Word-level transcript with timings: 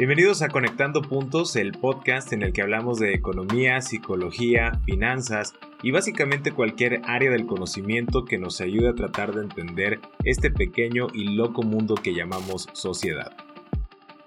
Bienvenidos 0.00 0.40
a 0.40 0.48
Conectando 0.48 1.02
Puntos, 1.02 1.56
el 1.56 1.72
podcast 1.72 2.32
en 2.32 2.42
el 2.42 2.54
que 2.54 2.62
hablamos 2.62 2.98
de 2.98 3.12
economía, 3.12 3.82
psicología, 3.82 4.80
finanzas 4.86 5.52
y 5.82 5.90
básicamente 5.90 6.52
cualquier 6.52 7.02
área 7.04 7.30
del 7.30 7.44
conocimiento 7.44 8.24
que 8.24 8.38
nos 8.38 8.62
ayude 8.62 8.88
a 8.88 8.94
tratar 8.94 9.34
de 9.34 9.42
entender 9.42 10.00
este 10.24 10.50
pequeño 10.50 11.08
y 11.12 11.24
loco 11.36 11.62
mundo 11.62 11.96
que 11.96 12.14
llamamos 12.14 12.66
sociedad. 12.72 13.30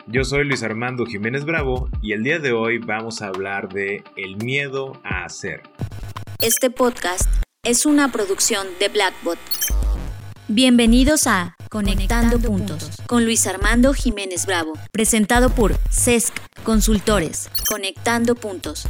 Yo 0.05 0.23
soy 0.23 0.45
Luis 0.45 0.61
Armando 0.61 1.07
Jiménez 1.07 1.43
Bravo 1.43 1.89
y 2.03 2.11
el 2.11 2.21
día 2.21 2.37
de 2.37 2.51
hoy 2.51 2.77
vamos 2.77 3.23
a 3.23 3.29
hablar 3.29 3.69
de 3.69 4.03
el 4.15 4.37
miedo 4.37 5.01
a 5.03 5.25
hacer. 5.25 5.63
Este 6.39 6.69
podcast 6.69 7.27
es 7.63 7.87
una 7.87 8.11
producción 8.11 8.67
de 8.79 8.89
Blackbot. 8.89 9.39
Bienvenidos 10.55 11.25
a 11.25 11.55
Conectando, 11.71 12.37
Puntos 12.37 13.01
con 13.07 13.25
Luis 13.25 13.47
Armando 13.47 13.91
Jiménez 13.91 14.45
Bravo, 14.45 14.73
presentado 14.91 15.49
por 15.49 15.73
CESC 15.89 16.31
Consultores. 16.63 17.49
Conectando 17.67 18.35
Puntos. 18.35 18.87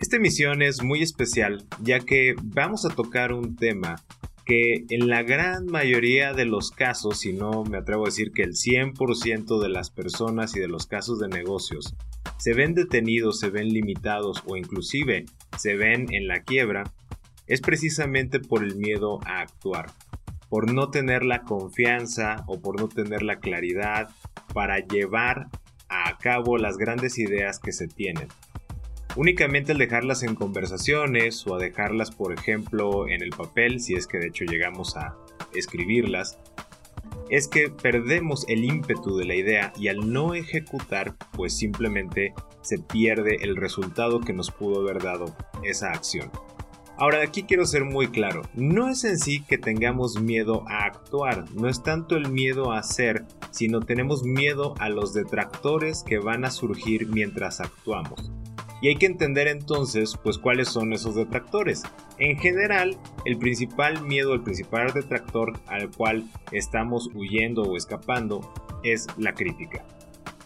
Esta 0.00 0.16
emisión 0.16 0.62
es 0.62 0.82
muy 0.82 1.02
especial 1.02 1.66
ya 1.82 2.00
que 2.00 2.34
vamos 2.42 2.86
a 2.86 2.94
tocar 2.94 3.34
un 3.34 3.56
tema 3.56 3.96
que 4.46 4.86
en 4.88 5.06
la 5.06 5.22
gran 5.22 5.66
mayoría 5.66 6.32
de 6.32 6.46
los 6.46 6.70
casos, 6.70 7.20
si 7.20 7.34
no 7.34 7.62
me 7.62 7.76
atrevo 7.76 8.04
a 8.04 8.08
decir 8.08 8.32
que 8.32 8.44
el 8.44 8.54
100% 8.54 9.60
de 9.60 9.68
las 9.68 9.90
personas 9.90 10.56
y 10.56 10.60
de 10.60 10.68
los 10.68 10.86
casos 10.86 11.18
de 11.18 11.28
negocios 11.28 11.94
se 12.38 12.54
ven 12.54 12.72
detenidos, 12.72 13.38
se 13.38 13.50
ven 13.50 13.68
limitados 13.68 14.42
o 14.46 14.56
inclusive 14.56 15.26
se 15.58 15.76
ven 15.76 16.06
en 16.14 16.26
la 16.26 16.42
quiebra, 16.42 16.90
es 17.46 17.60
precisamente 17.60 18.40
por 18.40 18.64
el 18.64 18.76
miedo 18.76 19.20
a 19.26 19.42
actuar 19.42 19.92
por 20.52 20.70
no 20.70 20.90
tener 20.90 21.24
la 21.24 21.44
confianza 21.44 22.44
o 22.46 22.60
por 22.60 22.78
no 22.78 22.86
tener 22.86 23.22
la 23.22 23.40
claridad 23.40 24.10
para 24.52 24.80
llevar 24.80 25.48
a 25.88 26.18
cabo 26.18 26.58
las 26.58 26.76
grandes 26.76 27.18
ideas 27.18 27.58
que 27.58 27.72
se 27.72 27.88
tienen. 27.88 28.28
Únicamente 29.16 29.72
al 29.72 29.78
dejarlas 29.78 30.22
en 30.22 30.34
conversaciones 30.34 31.46
o 31.46 31.54
a 31.54 31.58
dejarlas, 31.58 32.10
por 32.10 32.34
ejemplo, 32.34 33.08
en 33.08 33.22
el 33.22 33.30
papel, 33.30 33.80
si 33.80 33.94
es 33.94 34.06
que 34.06 34.18
de 34.18 34.26
hecho 34.26 34.44
llegamos 34.44 34.94
a 34.94 35.16
escribirlas, 35.54 36.38
es 37.30 37.48
que 37.48 37.70
perdemos 37.70 38.44
el 38.46 38.62
ímpetu 38.62 39.16
de 39.16 39.24
la 39.24 39.34
idea 39.34 39.72
y 39.78 39.88
al 39.88 40.12
no 40.12 40.34
ejecutar, 40.34 41.16
pues 41.32 41.56
simplemente 41.56 42.34
se 42.60 42.76
pierde 42.76 43.36
el 43.40 43.56
resultado 43.56 44.20
que 44.20 44.34
nos 44.34 44.50
pudo 44.50 44.82
haber 44.82 45.02
dado 45.02 45.34
esa 45.62 45.92
acción. 45.92 46.30
Ahora 46.98 47.22
aquí 47.22 47.44
quiero 47.44 47.64
ser 47.66 47.84
muy 47.84 48.08
claro, 48.08 48.42
no 48.54 48.88
es 48.88 49.04
en 49.04 49.18
sí 49.18 49.42
que 49.42 49.58
tengamos 49.58 50.20
miedo 50.20 50.64
a 50.68 50.84
actuar, 50.84 51.44
no 51.52 51.68
es 51.68 51.82
tanto 51.82 52.16
el 52.16 52.30
miedo 52.30 52.70
a 52.70 52.78
hacer, 52.78 53.24
sino 53.50 53.80
tenemos 53.80 54.24
miedo 54.24 54.74
a 54.78 54.88
los 54.88 55.14
detractores 55.14 56.02
que 56.02 56.18
van 56.18 56.44
a 56.44 56.50
surgir 56.50 57.08
mientras 57.08 57.60
actuamos. 57.60 58.30
Y 58.82 58.88
hay 58.88 58.96
que 58.96 59.06
entender 59.06 59.46
entonces, 59.46 60.18
pues, 60.22 60.38
cuáles 60.38 60.68
son 60.68 60.92
esos 60.92 61.14
detractores. 61.14 61.84
En 62.18 62.36
general, 62.36 62.98
el 63.24 63.38
principal 63.38 64.02
miedo, 64.02 64.34
el 64.34 64.42
principal 64.42 64.92
detractor 64.92 65.52
al 65.68 65.88
cual 65.90 66.28
estamos 66.50 67.08
huyendo 67.14 67.62
o 67.62 67.76
escapando 67.76 68.40
es 68.82 69.06
la 69.18 69.34
crítica. 69.34 69.84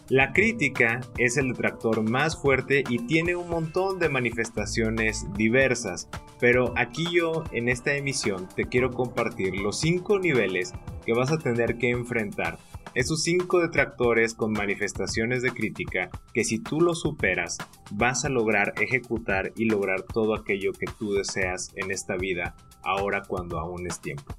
La 0.09 0.31
crítica 0.33 1.01
es 1.17 1.35
el 1.35 1.49
detractor 1.49 2.07
más 2.07 2.39
fuerte 2.39 2.83
y 2.87 2.99
tiene 3.07 3.35
un 3.35 3.49
montón 3.49 3.99
de 3.99 4.07
manifestaciones 4.07 5.25
diversas, 5.33 6.07
pero 6.39 6.73
aquí 6.75 7.05
yo 7.11 7.43
en 7.51 7.69
esta 7.69 7.95
emisión 7.95 8.47
te 8.55 8.65
quiero 8.65 8.91
compartir 8.91 9.55
los 9.55 9.79
5 9.79 10.19
niveles 10.19 10.73
que 11.05 11.13
vas 11.13 11.31
a 11.31 11.37
tener 11.37 11.77
que 11.77 11.89
enfrentar. 11.89 12.57
Esos 12.93 13.23
5 13.23 13.59
detractores 13.59 14.33
con 14.33 14.51
manifestaciones 14.53 15.41
de 15.41 15.51
crítica 15.51 16.09
que 16.33 16.43
si 16.43 16.59
tú 16.59 16.81
los 16.81 17.01
superas 17.01 17.57
vas 17.91 18.25
a 18.25 18.29
lograr 18.29 18.73
ejecutar 18.81 19.51
y 19.55 19.65
lograr 19.65 20.01
todo 20.01 20.35
aquello 20.35 20.71
que 20.73 20.87
tú 20.97 21.13
deseas 21.13 21.71
en 21.75 21.91
esta 21.91 22.15
vida 22.15 22.55
ahora 22.83 23.23
cuando 23.27 23.59
aún 23.59 23.85
es 23.87 23.99
tiempo. 23.99 24.35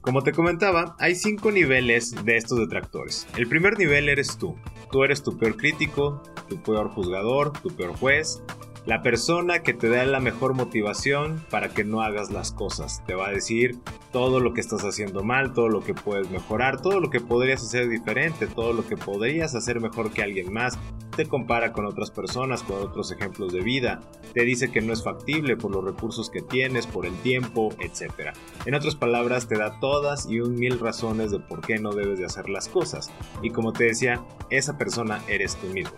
Como 0.00 0.22
te 0.22 0.32
comentaba, 0.32 0.96
hay 0.98 1.14
cinco 1.14 1.52
niveles 1.52 2.24
de 2.24 2.36
estos 2.36 2.58
detractores. 2.58 3.26
El 3.36 3.46
primer 3.46 3.78
nivel 3.78 4.08
eres 4.08 4.36
tú. 4.36 4.56
Tú 4.90 5.04
eres 5.04 5.22
tu 5.22 5.38
peor 5.38 5.56
crítico, 5.56 6.22
tu 6.48 6.60
peor 6.60 6.88
juzgador, 6.90 7.52
tu 7.52 7.70
peor 7.70 7.96
juez, 7.96 8.42
la 8.84 9.02
persona 9.02 9.60
que 9.60 9.74
te 9.74 9.88
da 9.88 10.04
la 10.04 10.18
mejor 10.18 10.54
motivación 10.54 11.44
para 11.50 11.68
que 11.68 11.84
no 11.84 12.02
hagas 12.02 12.30
las 12.30 12.50
cosas. 12.50 13.02
Te 13.06 13.14
va 13.14 13.28
a 13.28 13.32
decir 13.32 13.78
todo 14.10 14.40
lo 14.40 14.54
que 14.54 14.60
estás 14.60 14.82
haciendo 14.82 15.22
mal, 15.22 15.52
todo 15.52 15.68
lo 15.68 15.82
que 15.82 15.94
puedes 15.94 16.30
mejorar, 16.30 16.80
todo 16.80 17.00
lo 17.00 17.08
que 17.08 17.20
podrías 17.20 17.62
hacer 17.62 17.88
diferente, 17.88 18.46
todo 18.46 18.72
lo 18.72 18.86
que 18.86 18.96
podrías 18.96 19.54
hacer 19.54 19.80
mejor 19.80 20.10
que 20.10 20.22
alguien 20.22 20.52
más. 20.52 20.78
Te 21.16 21.26
compara 21.26 21.72
con 21.72 21.86
otras 21.86 22.10
personas, 22.10 22.62
con 22.62 22.82
otros 22.82 23.12
ejemplos 23.12 23.52
de 23.52 23.60
vida. 23.60 24.00
Te 24.32 24.44
dice 24.44 24.72
que 24.72 24.80
no 24.80 24.92
es 24.92 25.04
factible 25.04 25.56
por 25.56 25.70
los 25.70 25.84
recursos 25.84 26.30
que 26.30 26.40
tienes, 26.40 26.86
por 26.86 27.06
el 27.06 27.14
tiempo, 27.18 27.68
etc. 27.78 28.34
En 28.64 28.74
otras 28.74 28.96
palabras, 28.96 29.46
te 29.46 29.58
da 29.58 29.78
todas 29.78 30.28
y 30.28 30.40
un 30.40 30.54
mil 30.54 30.80
razones 30.80 31.30
de 31.30 31.38
por 31.38 31.60
qué 31.60 31.78
no 31.78 31.92
debes 31.92 32.18
de 32.18 32.24
hacer 32.24 32.48
las 32.48 32.68
cosas. 32.68 33.10
Y 33.42 33.50
como 33.50 33.72
te 33.72 33.84
decía, 33.84 34.24
esa 34.50 34.78
persona 34.78 35.20
eres 35.28 35.56
tú 35.56 35.66
mismo. 35.68 35.96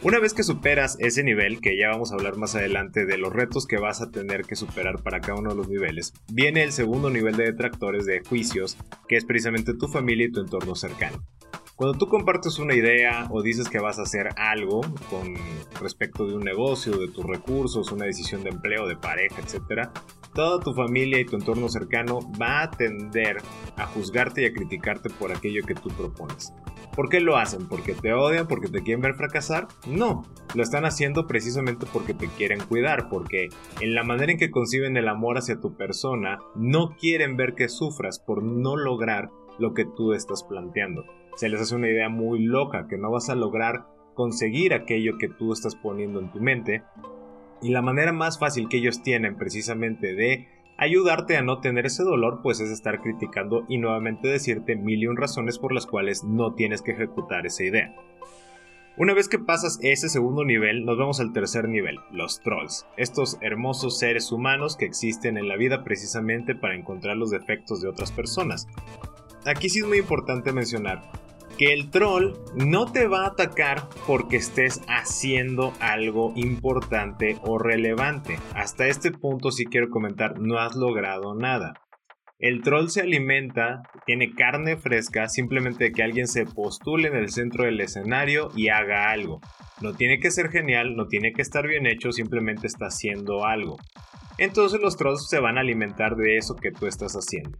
Una 0.00 0.20
vez 0.20 0.32
que 0.32 0.44
superas 0.44 0.96
ese 1.00 1.24
nivel, 1.24 1.60
que 1.60 1.76
ya 1.76 1.88
vamos 1.88 2.12
a 2.12 2.14
hablar 2.14 2.36
más 2.36 2.54
adelante 2.54 3.04
de 3.04 3.18
los 3.18 3.32
retos 3.32 3.66
que 3.66 3.78
vas 3.78 4.00
a 4.00 4.12
tener 4.12 4.42
que 4.42 4.54
superar 4.54 5.02
para 5.02 5.20
cada 5.20 5.40
uno 5.40 5.50
de 5.50 5.56
los 5.56 5.68
niveles, 5.68 6.12
viene 6.30 6.62
el 6.62 6.70
segundo 6.70 7.10
nivel 7.10 7.36
de 7.36 7.46
detractores 7.46 8.06
de 8.06 8.20
juicios, 8.20 8.76
que 9.08 9.16
es 9.16 9.24
precisamente 9.24 9.74
tu 9.74 9.88
familia 9.88 10.26
y 10.26 10.30
tu 10.30 10.40
entorno 10.40 10.76
cercano. 10.76 11.24
Cuando 11.74 11.98
tú 11.98 12.06
compartes 12.06 12.60
una 12.60 12.74
idea 12.74 13.26
o 13.30 13.42
dices 13.42 13.68
que 13.68 13.80
vas 13.80 13.98
a 13.98 14.02
hacer 14.02 14.28
algo 14.36 14.82
con 15.10 15.34
respecto 15.80 16.28
de 16.28 16.36
un 16.36 16.44
negocio, 16.44 16.96
de 16.96 17.08
tus 17.08 17.24
recursos, 17.24 17.90
una 17.90 18.04
decisión 18.04 18.44
de 18.44 18.50
empleo, 18.50 18.86
de 18.86 18.96
pareja, 18.96 19.40
etc., 19.40 19.88
toda 20.32 20.60
tu 20.60 20.74
familia 20.74 21.18
y 21.18 21.24
tu 21.24 21.34
entorno 21.34 21.68
cercano 21.68 22.20
va 22.40 22.62
a 22.62 22.70
tender 22.70 23.38
a 23.76 23.86
juzgarte 23.86 24.42
y 24.42 24.44
a 24.44 24.52
criticarte 24.52 25.10
por 25.10 25.32
aquello 25.32 25.64
que 25.66 25.74
tú 25.74 25.88
propones. 25.88 26.52
¿Por 26.98 27.10
qué 27.10 27.20
lo 27.20 27.36
hacen? 27.36 27.68
¿Porque 27.68 27.94
te 27.94 28.12
odian? 28.12 28.48
¿Porque 28.48 28.66
te 28.66 28.82
quieren 28.82 29.00
ver 29.00 29.14
fracasar? 29.14 29.68
No, 29.86 30.24
lo 30.56 30.64
están 30.64 30.84
haciendo 30.84 31.28
precisamente 31.28 31.86
porque 31.92 32.12
te 32.12 32.26
quieren 32.26 32.58
cuidar, 32.58 33.08
porque 33.08 33.50
en 33.80 33.94
la 33.94 34.02
manera 34.02 34.32
en 34.32 34.36
que 34.36 34.50
conciben 34.50 34.96
el 34.96 35.06
amor 35.06 35.38
hacia 35.38 35.60
tu 35.60 35.76
persona, 35.76 36.40
no 36.56 36.96
quieren 36.96 37.36
ver 37.36 37.54
que 37.54 37.68
sufras 37.68 38.18
por 38.18 38.42
no 38.42 38.76
lograr 38.76 39.30
lo 39.60 39.74
que 39.74 39.84
tú 39.84 40.12
estás 40.12 40.42
planteando. 40.42 41.04
Se 41.36 41.48
les 41.48 41.60
hace 41.60 41.76
una 41.76 41.88
idea 41.88 42.08
muy 42.08 42.42
loca, 42.42 42.88
que 42.88 42.98
no 42.98 43.12
vas 43.12 43.30
a 43.30 43.36
lograr 43.36 43.86
conseguir 44.14 44.74
aquello 44.74 45.18
que 45.18 45.28
tú 45.28 45.52
estás 45.52 45.76
poniendo 45.76 46.18
en 46.18 46.32
tu 46.32 46.40
mente. 46.40 46.82
Y 47.62 47.70
la 47.70 47.80
manera 47.80 48.12
más 48.12 48.40
fácil 48.40 48.68
que 48.68 48.78
ellos 48.78 49.04
tienen 49.04 49.36
precisamente 49.36 50.16
de 50.16 50.48
Ayudarte 50.80 51.36
a 51.36 51.42
no 51.42 51.58
tener 51.58 51.86
ese 51.86 52.04
dolor 52.04 52.38
pues 52.40 52.60
es 52.60 52.70
estar 52.70 53.00
criticando 53.02 53.64
y 53.68 53.78
nuevamente 53.78 54.28
decirte 54.28 54.76
mil 54.76 55.02
y 55.02 55.08
un 55.08 55.16
razones 55.16 55.58
por 55.58 55.72
las 55.72 55.86
cuales 55.86 56.22
no 56.22 56.54
tienes 56.54 56.82
que 56.82 56.92
ejecutar 56.92 57.46
esa 57.46 57.64
idea. 57.64 57.96
Una 58.96 59.12
vez 59.12 59.28
que 59.28 59.40
pasas 59.40 59.80
ese 59.82 60.08
segundo 60.08 60.44
nivel, 60.44 60.84
nos 60.84 60.96
vamos 60.96 61.18
al 61.18 61.32
tercer 61.32 61.68
nivel, 61.68 61.98
los 62.12 62.40
trolls, 62.40 62.86
estos 62.96 63.38
hermosos 63.40 63.98
seres 63.98 64.30
humanos 64.30 64.76
que 64.76 64.84
existen 64.84 65.36
en 65.36 65.48
la 65.48 65.56
vida 65.56 65.82
precisamente 65.82 66.54
para 66.54 66.76
encontrar 66.76 67.16
los 67.16 67.30
defectos 67.30 67.82
de 67.82 67.88
otras 67.88 68.12
personas. 68.12 68.68
Aquí 69.46 69.68
sí 69.68 69.80
es 69.80 69.86
muy 69.86 69.98
importante 69.98 70.52
mencionar 70.52 71.02
que 71.58 71.72
el 71.72 71.90
troll 71.90 72.34
no 72.54 72.90
te 72.90 73.08
va 73.08 73.24
a 73.24 73.30
atacar 73.30 73.88
porque 74.06 74.36
estés 74.36 74.80
haciendo 74.86 75.72
algo 75.80 76.32
importante 76.36 77.36
o 77.42 77.58
relevante. 77.58 78.38
Hasta 78.54 78.86
este 78.86 79.10
punto 79.10 79.50
sí 79.50 79.66
quiero 79.66 79.90
comentar, 79.90 80.38
no 80.38 80.58
has 80.58 80.76
logrado 80.76 81.34
nada. 81.34 81.74
El 82.38 82.62
troll 82.62 82.88
se 82.88 83.00
alimenta, 83.00 83.82
tiene 84.06 84.32
carne 84.32 84.76
fresca, 84.76 85.26
simplemente 85.28 85.90
que 85.90 86.04
alguien 86.04 86.28
se 86.28 86.46
postule 86.46 87.08
en 87.08 87.16
el 87.16 87.30
centro 87.30 87.64
del 87.64 87.80
escenario 87.80 88.50
y 88.54 88.68
haga 88.68 89.10
algo. 89.10 89.40
No 89.80 89.94
tiene 89.94 90.20
que 90.20 90.30
ser 90.30 90.50
genial, 90.50 90.94
no 90.94 91.08
tiene 91.08 91.32
que 91.32 91.42
estar 91.42 91.66
bien 91.66 91.86
hecho, 91.86 92.12
simplemente 92.12 92.68
está 92.68 92.86
haciendo 92.86 93.44
algo. 93.44 93.78
Entonces 94.38 94.80
los 94.80 94.96
trolls 94.96 95.28
se 95.28 95.40
van 95.40 95.58
a 95.58 95.62
alimentar 95.62 96.14
de 96.14 96.36
eso 96.36 96.54
que 96.54 96.70
tú 96.70 96.86
estás 96.86 97.14
haciendo. 97.14 97.58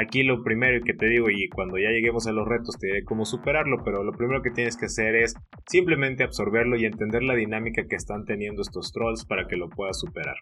Aquí 0.00 0.22
lo 0.22 0.44
primero 0.44 0.80
que 0.84 0.94
te 0.94 1.06
digo, 1.06 1.28
y 1.28 1.48
cuando 1.48 1.76
ya 1.76 1.90
lleguemos 1.90 2.28
a 2.28 2.32
los 2.32 2.46
retos 2.46 2.78
te 2.78 2.86
diré 2.86 3.04
cómo 3.04 3.24
superarlo, 3.24 3.82
pero 3.84 4.04
lo 4.04 4.12
primero 4.12 4.42
que 4.42 4.52
tienes 4.52 4.76
que 4.76 4.86
hacer 4.86 5.16
es 5.16 5.34
simplemente 5.66 6.22
absorberlo 6.22 6.76
y 6.76 6.84
entender 6.84 7.24
la 7.24 7.34
dinámica 7.34 7.82
que 7.88 7.96
están 7.96 8.24
teniendo 8.24 8.62
estos 8.62 8.92
trolls 8.92 9.24
para 9.24 9.48
que 9.48 9.56
lo 9.56 9.68
puedas 9.68 9.98
superar. 9.98 10.36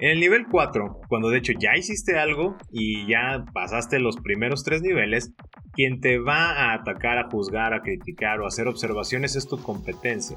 En 0.00 0.10
el 0.10 0.20
nivel 0.20 0.46
4, 0.50 1.00
cuando 1.08 1.30
de 1.30 1.38
hecho 1.38 1.54
ya 1.58 1.78
hiciste 1.78 2.18
algo 2.18 2.58
y 2.70 3.06
ya 3.08 3.46
pasaste 3.54 4.00
los 4.00 4.18
primeros 4.18 4.64
tres 4.64 4.82
niveles, 4.82 5.32
quien 5.72 6.00
te 6.00 6.18
va 6.18 6.52
a 6.52 6.74
atacar, 6.74 7.16
a 7.16 7.30
juzgar, 7.30 7.72
a 7.72 7.80
criticar 7.80 8.38
o 8.40 8.44
a 8.44 8.48
hacer 8.48 8.68
observaciones 8.68 9.34
es 9.34 9.48
tu 9.48 9.56
competencia. 9.62 10.36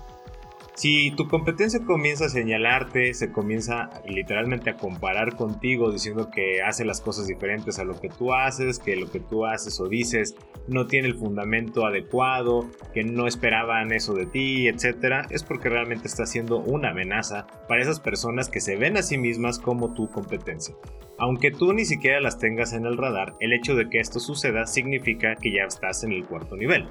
Si 0.73 1.11
tu 1.11 1.27
competencia 1.27 1.81
comienza 1.85 2.25
a 2.25 2.29
señalarte, 2.29 3.13
se 3.13 3.31
comienza 3.31 3.89
literalmente 4.07 4.69
a 4.69 4.77
comparar 4.77 5.35
contigo 5.35 5.91
diciendo 5.91 6.29
que 6.31 6.61
hace 6.61 6.85
las 6.85 7.01
cosas 7.01 7.27
diferentes 7.27 7.77
a 7.77 7.83
lo 7.83 7.99
que 7.99 8.07
tú 8.07 8.33
haces, 8.33 8.79
que 8.79 8.95
lo 8.95 9.11
que 9.11 9.19
tú 9.19 9.45
haces 9.45 9.79
o 9.81 9.87
dices 9.87 10.35
no 10.67 10.87
tiene 10.87 11.09
el 11.09 11.15
fundamento 11.15 11.85
adecuado, 11.85 12.69
que 12.93 13.03
no 13.03 13.27
esperaban 13.27 13.91
eso 13.91 14.13
de 14.13 14.25
ti, 14.25 14.67
etc., 14.67 15.27
es 15.29 15.43
porque 15.43 15.69
realmente 15.69 16.07
está 16.07 16.25
siendo 16.25 16.59
una 16.59 16.91
amenaza 16.91 17.47
para 17.67 17.81
esas 17.81 17.99
personas 17.99 18.47
que 18.47 18.61
se 18.61 18.77
ven 18.77 18.95
a 18.95 19.03
sí 19.03 19.17
mismas 19.17 19.59
como 19.59 19.93
tu 19.93 20.09
competencia. 20.09 20.75
Aunque 21.17 21.51
tú 21.51 21.73
ni 21.73 21.85
siquiera 21.85 22.19
las 22.21 22.39
tengas 22.39 22.73
en 22.73 22.85
el 22.85 22.97
radar, 22.97 23.35
el 23.39 23.53
hecho 23.53 23.75
de 23.75 23.89
que 23.89 23.99
esto 23.99 24.19
suceda 24.19 24.65
significa 24.65 25.35
que 25.35 25.51
ya 25.51 25.63
estás 25.63 26.03
en 26.03 26.13
el 26.13 26.25
cuarto 26.25 26.55
nivel. 26.55 26.87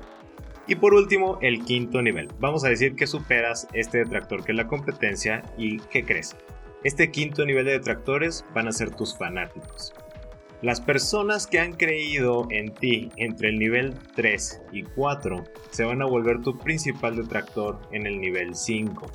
Y 0.70 0.76
por 0.76 0.94
último, 0.94 1.36
el 1.42 1.64
quinto 1.64 2.00
nivel. 2.00 2.28
Vamos 2.38 2.64
a 2.64 2.68
decir 2.68 2.94
que 2.94 3.08
superas 3.08 3.66
este 3.72 3.98
detractor 3.98 4.44
que 4.44 4.52
es 4.52 4.56
la 4.56 4.68
competencia 4.68 5.42
y 5.58 5.80
¿qué 5.80 6.04
crees? 6.04 6.36
Este 6.84 7.10
quinto 7.10 7.44
nivel 7.44 7.64
de 7.64 7.72
detractores 7.72 8.44
van 8.54 8.68
a 8.68 8.72
ser 8.72 8.94
tus 8.94 9.18
fanáticos. 9.18 9.92
Las 10.62 10.80
personas 10.80 11.48
que 11.48 11.58
han 11.58 11.72
creído 11.72 12.46
en 12.50 12.72
ti 12.72 13.10
entre 13.16 13.48
el 13.48 13.58
nivel 13.58 13.94
3 14.14 14.62
y 14.70 14.84
4 14.84 15.42
se 15.70 15.82
van 15.82 16.02
a 16.02 16.06
volver 16.06 16.40
tu 16.40 16.56
principal 16.56 17.16
detractor 17.16 17.80
en 17.90 18.06
el 18.06 18.20
nivel 18.20 18.54
5. 18.54 19.10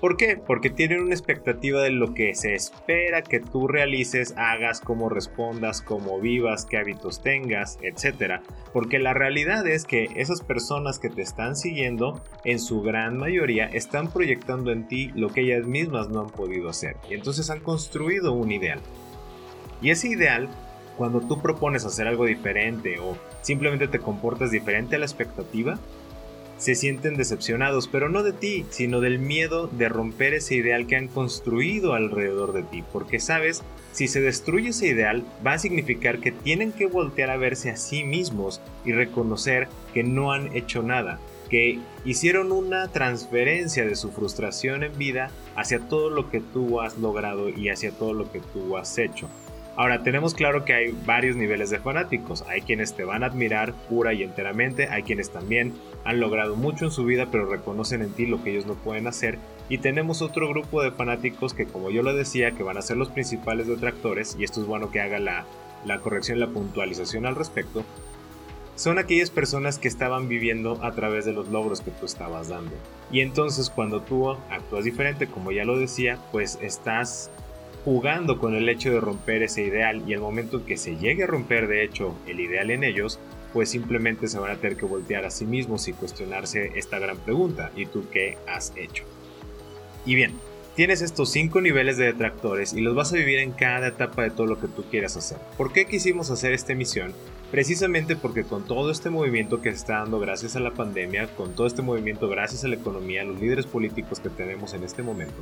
¿Por 0.00 0.16
qué? 0.16 0.38
Porque 0.38 0.70
tienen 0.70 1.00
una 1.00 1.14
expectativa 1.14 1.82
de 1.82 1.90
lo 1.90 2.14
que 2.14 2.34
se 2.34 2.54
espera 2.54 3.20
que 3.20 3.38
tú 3.38 3.68
realices, 3.68 4.32
hagas, 4.38 4.80
cómo 4.80 5.10
respondas, 5.10 5.82
cómo 5.82 6.18
vivas, 6.18 6.64
qué 6.64 6.78
hábitos 6.78 7.22
tengas, 7.22 7.78
etc. 7.82 8.40
Porque 8.72 8.98
la 8.98 9.12
realidad 9.12 9.66
es 9.66 9.84
que 9.84 10.08
esas 10.16 10.40
personas 10.40 10.98
que 10.98 11.10
te 11.10 11.20
están 11.20 11.54
siguiendo, 11.54 12.22
en 12.44 12.58
su 12.60 12.80
gran 12.80 13.18
mayoría, 13.18 13.66
están 13.66 14.10
proyectando 14.10 14.72
en 14.72 14.88
ti 14.88 15.10
lo 15.14 15.28
que 15.28 15.42
ellas 15.42 15.66
mismas 15.66 16.08
no 16.08 16.20
han 16.20 16.30
podido 16.30 16.70
hacer. 16.70 16.96
Y 17.10 17.14
entonces 17.14 17.50
han 17.50 17.60
construido 17.60 18.32
un 18.32 18.52
ideal. 18.52 18.80
Y 19.82 19.90
ese 19.90 20.08
ideal, 20.08 20.48
cuando 20.96 21.20
tú 21.20 21.42
propones 21.42 21.84
hacer 21.84 22.06
algo 22.06 22.24
diferente 22.24 22.98
o 23.00 23.18
simplemente 23.42 23.86
te 23.86 23.98
comportas 23.98 24.50
diferente 24.50 24.96
a 24.96 24.98
la 24.98 25.04
expectativa, 25.04 25.78
se 26.60 26.74
sienten 26.74 27.16
decepcionados, 27.16 27.88
pero 27.88 28.10
no 28.10 28.22
de 28.22 28.34
ti, 28.34 28.66
sino 28.68 29.00
del 29.00 29.18
miedo 29.18 29.66
de 29.66 29.88
romper 29.88 30.34
ese 30.34 30.56
ideal 30.56 30.86
que 30.86 30.94
han 30.94 31.08
construido 31.08 31.94
alrededor 31.94 32.52
de 32.52 32.62
ti, 32.62 32.84
porque 32.92 33.18
sabes, 33.18 33.62
si 33.92 34.08
se 34.08 34.20
destruye 34.20 34.68
ese 34.68 34.88
ideal, 34.88 35.24
va 35.44 35.54
a 35.54 35.58
significar 35.58 36.18
que 36.18 36.32
tienen 36.32 36.72
que 36.72 36.86
voltear 36.86 37.30
a 37.30 37.38
verse 37.38 37.70
a 37.70 37.76
sí 37.76 38.04
mismos 38.04 38.60
y 38.84 38.92
reconocer 38.92 39.68
que 39.94 40.04
no 40.04 40.32
han 40.32 40.54
hecho 40.54 40.82
nada, 40.82 41.18
que 41.48 41.78
hicieron 42.04 42.52
una 42.52 42.88
transferencia 42.88 43.86
de 43.86 43.96
su 43.96 44.12
frustración 44.12 44.84
en 44.84 44.96
vida 44.98 45.30
hacia 45.56 45.80
todo 45.80 46.10
lo 46.10 46.30
que 46.30 46.40
tú 46.40 46.82
has 46.82 46.98
logrado 46.98 47.48
y 47.48 47.70
hacia 47.70 47.90
todo 47.90 48.12
lo 48.12 48.30
que 48.30 48.40
tú 48.40 48.76
has 48.76 48.98
hecho. 48.98 49.30
Ahora, 49.80 50.02
tenemos 50.02 50.34
claro 50.34 50.66
que 50.66 50.74
hay 50.74 50.94
varios 51.06 51.36
niveles 51.36 51.70
de 51.70 51.78
fanáticos. 51.78 52.44
Hay 52.46 52.60
quienes 52.60 52.92
te 52.92 53.02
van 53.02 53.22
a 53.22 53.28
admirar 53.28 53.72
pura 53.88 54.12
y 54.12 54.22
enteramente, 54.22 54.88
hay 54.88 55.04
quienes 55.04 55.30
también 55.30 55.72
han 56.04 56.20
logrado 56.20 56.54
mucho 56.54 56.84
en 56.84 56.90
su 56.90 57.06
vida 57.06 57.28
pero 57.32 57.46
reconocen 57.46 58.02
en 58.02 58.12
ti 58.12 58.26
lo 58.26 58.44
que 58.44 58.50
ellos 58.50 58.66
no 58.66 58.74
pueden 58.74 59.06
hacer. 59.06 59.38
Y 59.70 59.78
tenemos 59.78 60.20
otro 60.20 60.50
grupo 60.50 60.82
de 60.82 60.90
fanáticos 60.90 61.54
que, 61.54 61.64
como 61.64 61.90
yo 61.90 62.02
lo 62.02 62.12
decía, 62.12 62.50
que 62.50 62.62
van 62.62 62.76
a 62.76 62.82
ser 62.82 62.98
los 62.98 63.08
principales 63.08 63.68
detractores, 63.68 64.36
y 64.38 64.44
esto 64.44 64.60
es 64.60 64.66
bueno 64.66 64.90
que 64.90 65.00
haga 65.00 65.18
la, 65.18 65.46
la 65.86 65.98
corrección 66.00 66.40
la 66.40 66.48
puntualización 66.48 67.24
al 67.24 67.36
respecto, 67.36 67.82
son 68.76 68.98
aquellas 68.98 69.30
personas 69.30 69.78
que 69.78 69.88
estaban 69.88 70.28
viviendo 70.28 70.78
a 70.84 70.92
través 70.92 71.24
de 71.24 71.32
los 71.32 71.48
logros 71.48 71.80
que 71.80 71.90
tú 71.90 72.04
estabas 72.04 72.48
dando. 72.48 72.72
Y 73.10 73.20
entonces 73.20 73.70
cuando 73.70 74.02
tú 74.02 74.28
actúas 74.28 74.84
diferente, 74.84 75.26
como 75.26 75.52
ya 75.52 75.64
lo 75.64 75.78
decía, 75.78 76.18
pues 76.32 76.58
estás 76.60 77.30
jugando 77.84 78.38
con 78.38 78.54
el 78.54 78.68
hecho 78.68 78.90
de 78.90 79.00
romper 79.00 79.42
ese 79.42 79.62
ideal 79.62 80.02
y 80.06 80.12
el 80.12 80.20
momento 80.20 80.58
en 80.58 80.64
que 80.64 80.76
se 80.76 80.96
llegue 80.96 81.24
a 81.24 81.26
romper 81.26 81.66
de 81.66 81.84
hecho 81.84 82.14
el 82.26 82.40
ideal 82.40 82.70
en 82.70 82.84
ellos, 82.84 83.18
pues 83.52 83.70
simplemente 83.70 84.28
se 84.28 84.38
van 84.38 84.52
a 84.52 84.56
tener 84.56 84.76
que 84.76 84.86
voltear 84.86 85.24
a 85.24 85.30
sí 85.30 85.46
mismos 85.46 85.88
y 85.88 85.92
cuestionarse 85.92 86.72
esta 86.76 86.98
gran 86.98 87.16
pregunta, 87.18 87.70
¿y 87.76 87.86
tú 87.86 88.04
qué 88.12 88.38
has 88.46 88.72
hecho? 88.76 89.04
Y 90.06 90.14
bien, 90.14 90.32
tienes 90.76 91.02
estos 91.02 91.30
cinco 91.30 91.60
niveles 91.60 91.96
de 91.96 92.06
detractores 92.06 92.72
y 92.72 92.80
los 92.80 92.94
vas 92.94 93.12
a 93.12 93.16
vivir 93.16 93.40
en 93.40 93.52
cada 93.52 93.88
etapa 93.88 94.22
de 94.22 94.30
todo 94.30 94.46
lo 94.46 94.60
que 94.60 94.68
tú 94.68 94.84
quieras 94.90 95.16
hacer. 95.16 95.38
¿Por 95.56 95.72
qué 95.72 95.86
quisimos 95.86 96.30
hacer 96.30 96.52
esta 96.52 96.72
emisión? 96.72 97.12
Precisamente 97.50 98.14
porque 98.14 98.44
con 98.44 98.64
todo 98.64 98.90
este 98.90 99.10
movimiento 99.10 99.60
que 99.60 99.70
se 99.70 99.76
está 99.76 99.98
dando 99.98 100.20
gracias 100.20 100.54
a 100.54 100.60
la 100.60 100.70
pandemia, 100.70 101.34
con 101.34 101.54
todo 101.54 101.66
este 101.66 101.82
movimiento 101.82 102.28
gracias 102.28 102.64
a 102.64 102.68
la 102.68 102.76
economía, 102.76 103.24
los 103.24 103.40
líderes 103.40 103.66
políticos 103.66 104.20
que 104.20 104.30
tenemos 104.30 104.72
en 104.72 104.84
este 104.84 105.02
momento, 105.02 105.34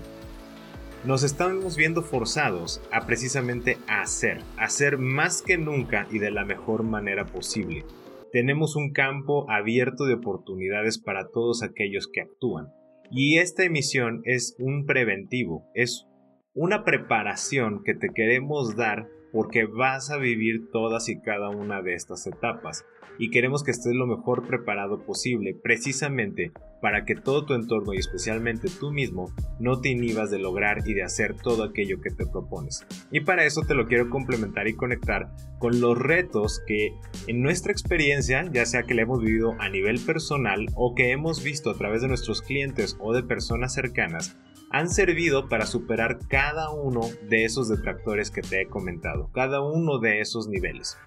nos 1.04 1.22
estamos 1.22 1.76
viendo 1.76 2.02
forzados 2.02 2.82
a 2.90 3.06
precisamente 3.06 3.78
hacer, 3.86 4.38
hacer 4.56 4.98
más 4.98 5.42
que 5.42 5.56
nunca 5.56 6.08
y 6.10 6.18
de 6.18 6.30
la 6.30 6.44
mejor 6.44 6.82
manera 6.82 7.24
posible. 7.24 7.84
Tenemos 8.32 8.74
un 8.76 8.92
campo 8.92 9.50
abierto 9.50 10.04
de 10.04 10.14
oportunidades 10.14 10.98
para 10.98 11.28
todos 11.28 11.62
aquellos 11.62 12.08
que 12.12 12.20
actúan. 12.20 12.68
Y 13.10 13.38
esta 13.38 13.64
emisión 13.64 14.22
es 14.24 14.56
un 14.58 14.84
preventivo, 14.86 15.64
es 15.74 16.06
una 16.52 16.84
preparación 16.84 17.82
que 17.84 17.94
te 17.94 18.08
queremos 18.10 18.76
dar 18.76 19.08
porque 19.32 19.64
vas 19.64 20.10
a 20.10 20.18
vivir 20.18 20.70
todas 20.72 21.08
y 21.08 21.20
cada 21.20 21.48
una 21.48 21.80
de 21.80 21.94
estas 21.94 22.26
etapas 22.26 22.84
y 23.18 23.30
queremos 23.30 23.62
que 23.62 23.70
estés 23.70 23.94
lo 23.94 24.06
mejor 24.06 24.46
preparado 24.46 25.04
posible 25.04 25.54
precisamente 25.62 26.52
para 26.80 27.04
que 27.04 27.14
todo 27.14 27.44
tu 27.44 27.54
entorno 27.54 27.94
y 27.94 27.98
especialmente 27.98 28.68
tú 28.68 28.90
mismo 28.90 29.32
no 29.58 29.80
te 29.80 29.90
inhibas 29.90 30.30
de 30.30 30.38
lograr 30.38 30.78
y 30.86 30.94
de 30.94 31.02
hacer 31.02 31.34
todo 31.34 31.64
aquello 31.64 32.00
que 32.00 32.10
te 32.10 32.26
propones. 32.26 32.86
Y 33.10 33.20
para 33.20 33.44
eso 33.44 33.62
te 33.62 33.74
lo 33.74 33.86
quiero 33.86 34.10
complementar 34.10 34.68
y 34.68 34.74
conectar 34.74 35.30
con 35.58 35.80
los 35.80 35.98
retos 35.98 36.62
que 36.66 36.92
en 37.26 37.42
nuestra 37.42 37.72
experiencia, 37.72 38.48
ya 38.52 38.64
sea 38.66 38.84
que 38.84 38.94
la 38.94 39.02
hemos 39.02 39.20
vivido 39.20 39.54
a 39.58 39.68
nivel 39.68 39.98
personal 40.00 40.66
o 40.74 40.94
que 40.94 41.10
hemos 41.10 41.42
visto 41.42 41.70
a 41.70 41.76
través 41.76 42.02
de 42.02 42.08
nuestros 42.08 42.42
clientes 42.42 42.96
o 43.00 43.12
de 43.12 43.22
personas 43.22 43.74
cercanas, 43.74 44.36
han 44.70 44.88
servido 44.88 45.48
para 45.48 45.66
superar 45.66 46.18
cada 46.28 46.70
uno 46.70 47.00
de 47.28 47.44
esos 47.44 47.68
detractores 47.68 48.30
que 48.30 48.42
te 48.42 48.62
he 48.62 48.66
comentado, 48.66 49.30
cada 49.32 49.62
uno 49.62 49.98
de 49.98 50.20
esos 50.20 50.48
niveles. 50.48 50.98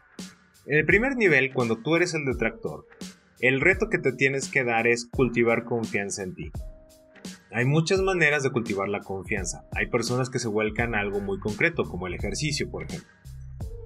En 0.65 0.77
el 0.77 0.85
primer 0.85 1.15
nivel, 1.15 1.53
cuando 1.53 1.77
tú 1.77 1.95
eres 1.95 2.13
el 2.13 2.25
detractor, 2.25 2.85
el 3.41 3.59
reto 3.59 3.89
que 3.89 3.97
te 3.97 4.13
tienes 4.13 4.49
que 4.49 4.63
dar 4.63 4.85
es 4.85 5.05
cultivar 5.05 5.65
confianza 5.65 6.21
en 6.21 6.35
ti. 6.35 6.51
Hay 7.51 7.65
muchas 7.65 7.99
maneras 8.01 8.43
de 8.43 8.51
cultivar 8.51 8.87
la 8.87 8.99
confianza. 8.99 9.65
Hay 9.73 9.87
personas 9.87 10.29
que 10.29 10.37
se 10.37 10.47
vuelcan 10.47 10.93
a 10.93 10.99
algo 10.99 11.19
muy 11.19 11.39
concreto, 11.39 11.83
como 11.85 12.05
el 12.05 12.13
ejercicio, 12.13 12.69
por 12.69 12.83
ejemplo. 12.83 13.09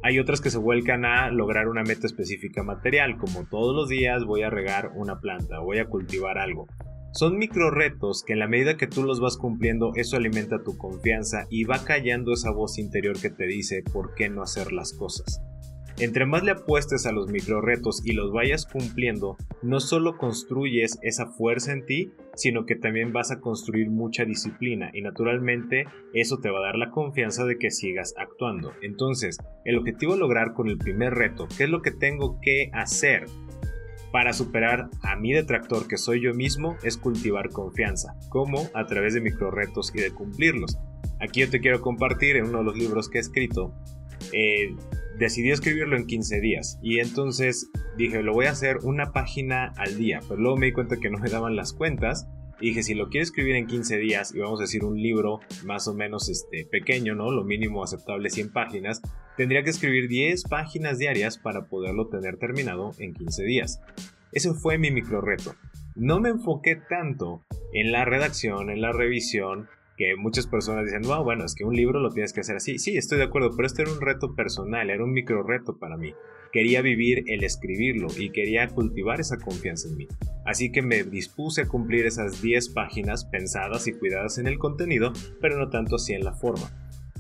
Hay 0.04 0.20
otras 0.20 0.42
que 0.42 0.52
se 0.52 0.58
vuelcan 0.58 1.06
a 1.06 1.32
lograr 1.32 1.70
una 1.70 1.84
meta 1.84 2.06
específica 2.06 2.64
material, 2.64 3.18
como 3.18 3.46
todos 3.46 3.74
los 3.74 3.88
días 3.88 4.26
voy 4.26 4.44
a 4.44 4.50
regar 4.50 4.92
una 4.94 5.20
planta, 5.20 5.60
voy 5.60 5.80
a 5.80 5.88
cultivar 5.88 6.38
algo. 6.38 6.68
Son 7.14 7.38
micro 7.38 7.72
retos 7.72 8.24
que 8.28 8.34
en 8.34 8.40
la 8.40 8.50
medida 8.50 8.76
que 8.76 8.88
tú 8.88 9.04
los 9.04 9.22
vas 9.22 9.38
cumpliendo, 9.38 9.94
eso 9.96 10.18
alimenta 10.18 10.62
tu 10.64 10.78
confianza 10.78 11.48
y 11.50 11.64
va 11.64 11.84
callando 11.84 12.34
esa 12.34 12.52
voz 12.52 12.78
interior 12.78 13.18
que 13.20 13.30
te 13.30 13.48
dice 13.48 13.84
por 13.94 14.16
qué 14.16 14.30
no 14.30 14.44
hacer 14.44 14.74
las 14.74 14.92
cosas. 14.92 15.42
Entre 15.98 16.26
más 16.26 16.44
le 16.44 16.52
apuestes 16.52 17.06
a 17.06 17.14
los 17.14 17.30
micro 17.30 17.62
retos 17.62 18.02
y 18.06 18.12
los 18.14 18.34
vayas 18.34 18.66
cumpliendo, 18.66 19.38
no 19.62 19.80
solo 19.80 20.18
construyes 20.18 21.00
esa 21.02 21.28
fuerza 21.28 21.72
en 21.72 21.86
ti, 21.86 22.12
sino 22.36 22.66
que 22.66 22.76
también 22.76 23.14
vas 23.14 23.32
a 23.32 23.40
construir 23.40 23.90
mucha 23.90 24.26
disciplina 24.26 24.92
y 24.94 25.02
naturalmente 25.02 25.86
eso 26.14 26.40
te 26.40 26.50
va 26.50 26.60
a 26.60 26.64
dar 26.64 26.76
la 26.76 26.92
confianza 26.92 27.46
de 27.46 27.58
que 27.58 27.72
sigas 27.72 28.14
actuando. 28.18 28.74
Entonces, 28.82 29.38
el 29.64 29.78
objetivo 29.78 30.18
lograr 30.18 30.54
con 30.54 30.68
el 30.68 30.78
primer 30.78 31.14
reto, 31.14 31.48
¿qué 31.58 31.64
es 31.64 31.70
lo 31.70 31.82
que 31.82 31.92
tengo 31.92 32.40
que 32.42 32.70
hacer? 32.74 33.26
para 34.12 34.32
superar 34.32 34.88
a 35.02 35.18
mi 35.18 35.34
detractor 35.34 35.90
que 35.90 35.98
soy 35.98 36.22
yo 36.22 36.34
mismo 36.34 36.78
es 36.84 36.96
cultivar 36.96 37.50
confianza. 37.50 38.16
¿Cómo? 38.30 38.70
A 38.74 38.86
través 38.86 39.14
de 39.14 39.20
micro 39.20 39.52
retos 39.52 39.92
y 39.94 40.00
de 40.00 40.12
cumplirlos. 40.12 40.78
Aquí 41.20 41.42
yo 41.42 41.50
te 41.50 41.60
quiero 41.60 41.82
compartir 41.82 42.38
en 42.38 42.46
uno 42.46 42.60
de 42.60 42.64
los 42.64 42.78
libros 42.78 43.10
que 43.10 43.18
he 43.18 43.22
escrito. 43.22 43.74
Eh, 44.32 44.74
decidí 45.18 45.52
escribirlo 45.52 45.98
en 45.98 46.08
15 46.08 46.42
días 46.42 46.80
y 46.82 47.00
entonces 47.00 47.70
dije 47.98 48.22
lo 48.22 48.34
voy 48.34 48.46
a 48.46 48.52
hacer 48.52 48.78
una 48.84 49.12
página 49.14 49.74
al 49.78 49.98
día, 49.98 50.20
pero 50.28 50.40
luego 50.40 50.58
me 50.58 50.68
di 50.68 50.72
cuenta 50.74 50.98
que 50.98 51.10
no 51.10 51.18
me 51.18 51.30
daban 51.30 51.56
las 51.56 51.74
cuentas 51.74 52.28
y 52.60 52.70
dije 52.70 52.84
si 52.84 52.94
lo 52.94 53.10
quiero 53.10 53.24
escribir 53.24 53.56
en 53.56 53.68
15 53.68 53.98
días 53.98 54.34
y 54.34 54.40
vamos 54.40 54.60
a 54.60 54.64
decir 54.64 54.84
un 54.84 55.02
libro 55.02 55.40
más 55.66 55.88
o 55.88 55.94
menos 55.94 56.30
este, 56.30 56.66
pequeño, 56.66 57.16
¿no? 57.16 57.32
Lo 57.32 57.44
mínimo 57.44 57.84
aceptable 57.84 58.30
100 58.30 58.52
páginas, 58.52 59.02
tendría 59.38 59.64
que 59.64 59.72
escribir 59.72 60.08
10 60.08 60.44
páginas 60.44 60.98
diarias 60.98 61.38
para 61.38 61.68
poderlo 61.68 62.08
tener 62.08 62.38
terminado 62.38 62.92
en 63.00 63.14
15 63.14 63.44
días. 63.44 63.82
Ese 64.32 64.54
fue 64.54 64.78
mi 64.78 64.92
micro 64.92 65.22
reto. 65.22 65.56
No 65.96 66.20
me 66.20 66.30
enfoqué 66.30 66.76
tanto 66.76 67.44
en 67.74 67.92
la 67.92 68.06
redacción, 68.06 68.70
en 68.70 68.82
la 68.82 68.92
revisión, 68.92 69.68
que 69.98 70.16
muchas 70.18 70.48
personas 70.48 70.86
dicen, 70.86 71.02
no, 71.02 71.24
bueno, 71.24 71.46
es 71.46 71.56
que 71.56 71.64
un 71.64 71.76
libro 71.76 72.00
lo 72.00 72.12
tienes 72.12 72.34
que 72.34 72.42
hacer 72.42 72.58
así. 72.58 72.78
Sí, 72.80 72.98
estoy 72.98 73.18
de 73.18 73.26
acuerdo, 73.26 73.52
pero 73.56 73.66
este 73.66 73.84
era 73.84 73.92
un 73.92 74.02
reto 74.02 74.36
personal, 74.36 74.90
era 74.90 75.04
un 75.04 75.14
micro 75.14 75.44
reto 75.44 75.78
para 75.78 75.98
mí. 75.98 76.14
Quería 76.52 76.82
vivir 76.82 77.24
el 77.28 77.44
escribirlo 77.44 78.08
y 78.18 78.30
quería 78.30 78.68
cultivar 78.70 79.20
esa 79.20 79.38
confianza 79.38 79.90
en 79.90 79.98
mí. 79.98 80.08
Así 80.46 80.72
que 80.72 80.82
me 80.82 81.04
dispuse 81.04 81.64
a 81.64 81.68
cumplir 81.68 82.06
esas 82.06 82.42
10 82.42 82.70
páginas 82.70 83.26
pensadas 83.26 83.88
y 83.88 83.94
cuidadas 83.94 84.38
en 84.38 84.48
el 84.48 84.58
contenido, 84.58 85.12
pero 85.42 85.58
no 85.58 85.70
tanto 85.70 85.96
así 85.96 86.14
en 86.14 86.24
la 86.24 86.34
forma. 86.34 86.72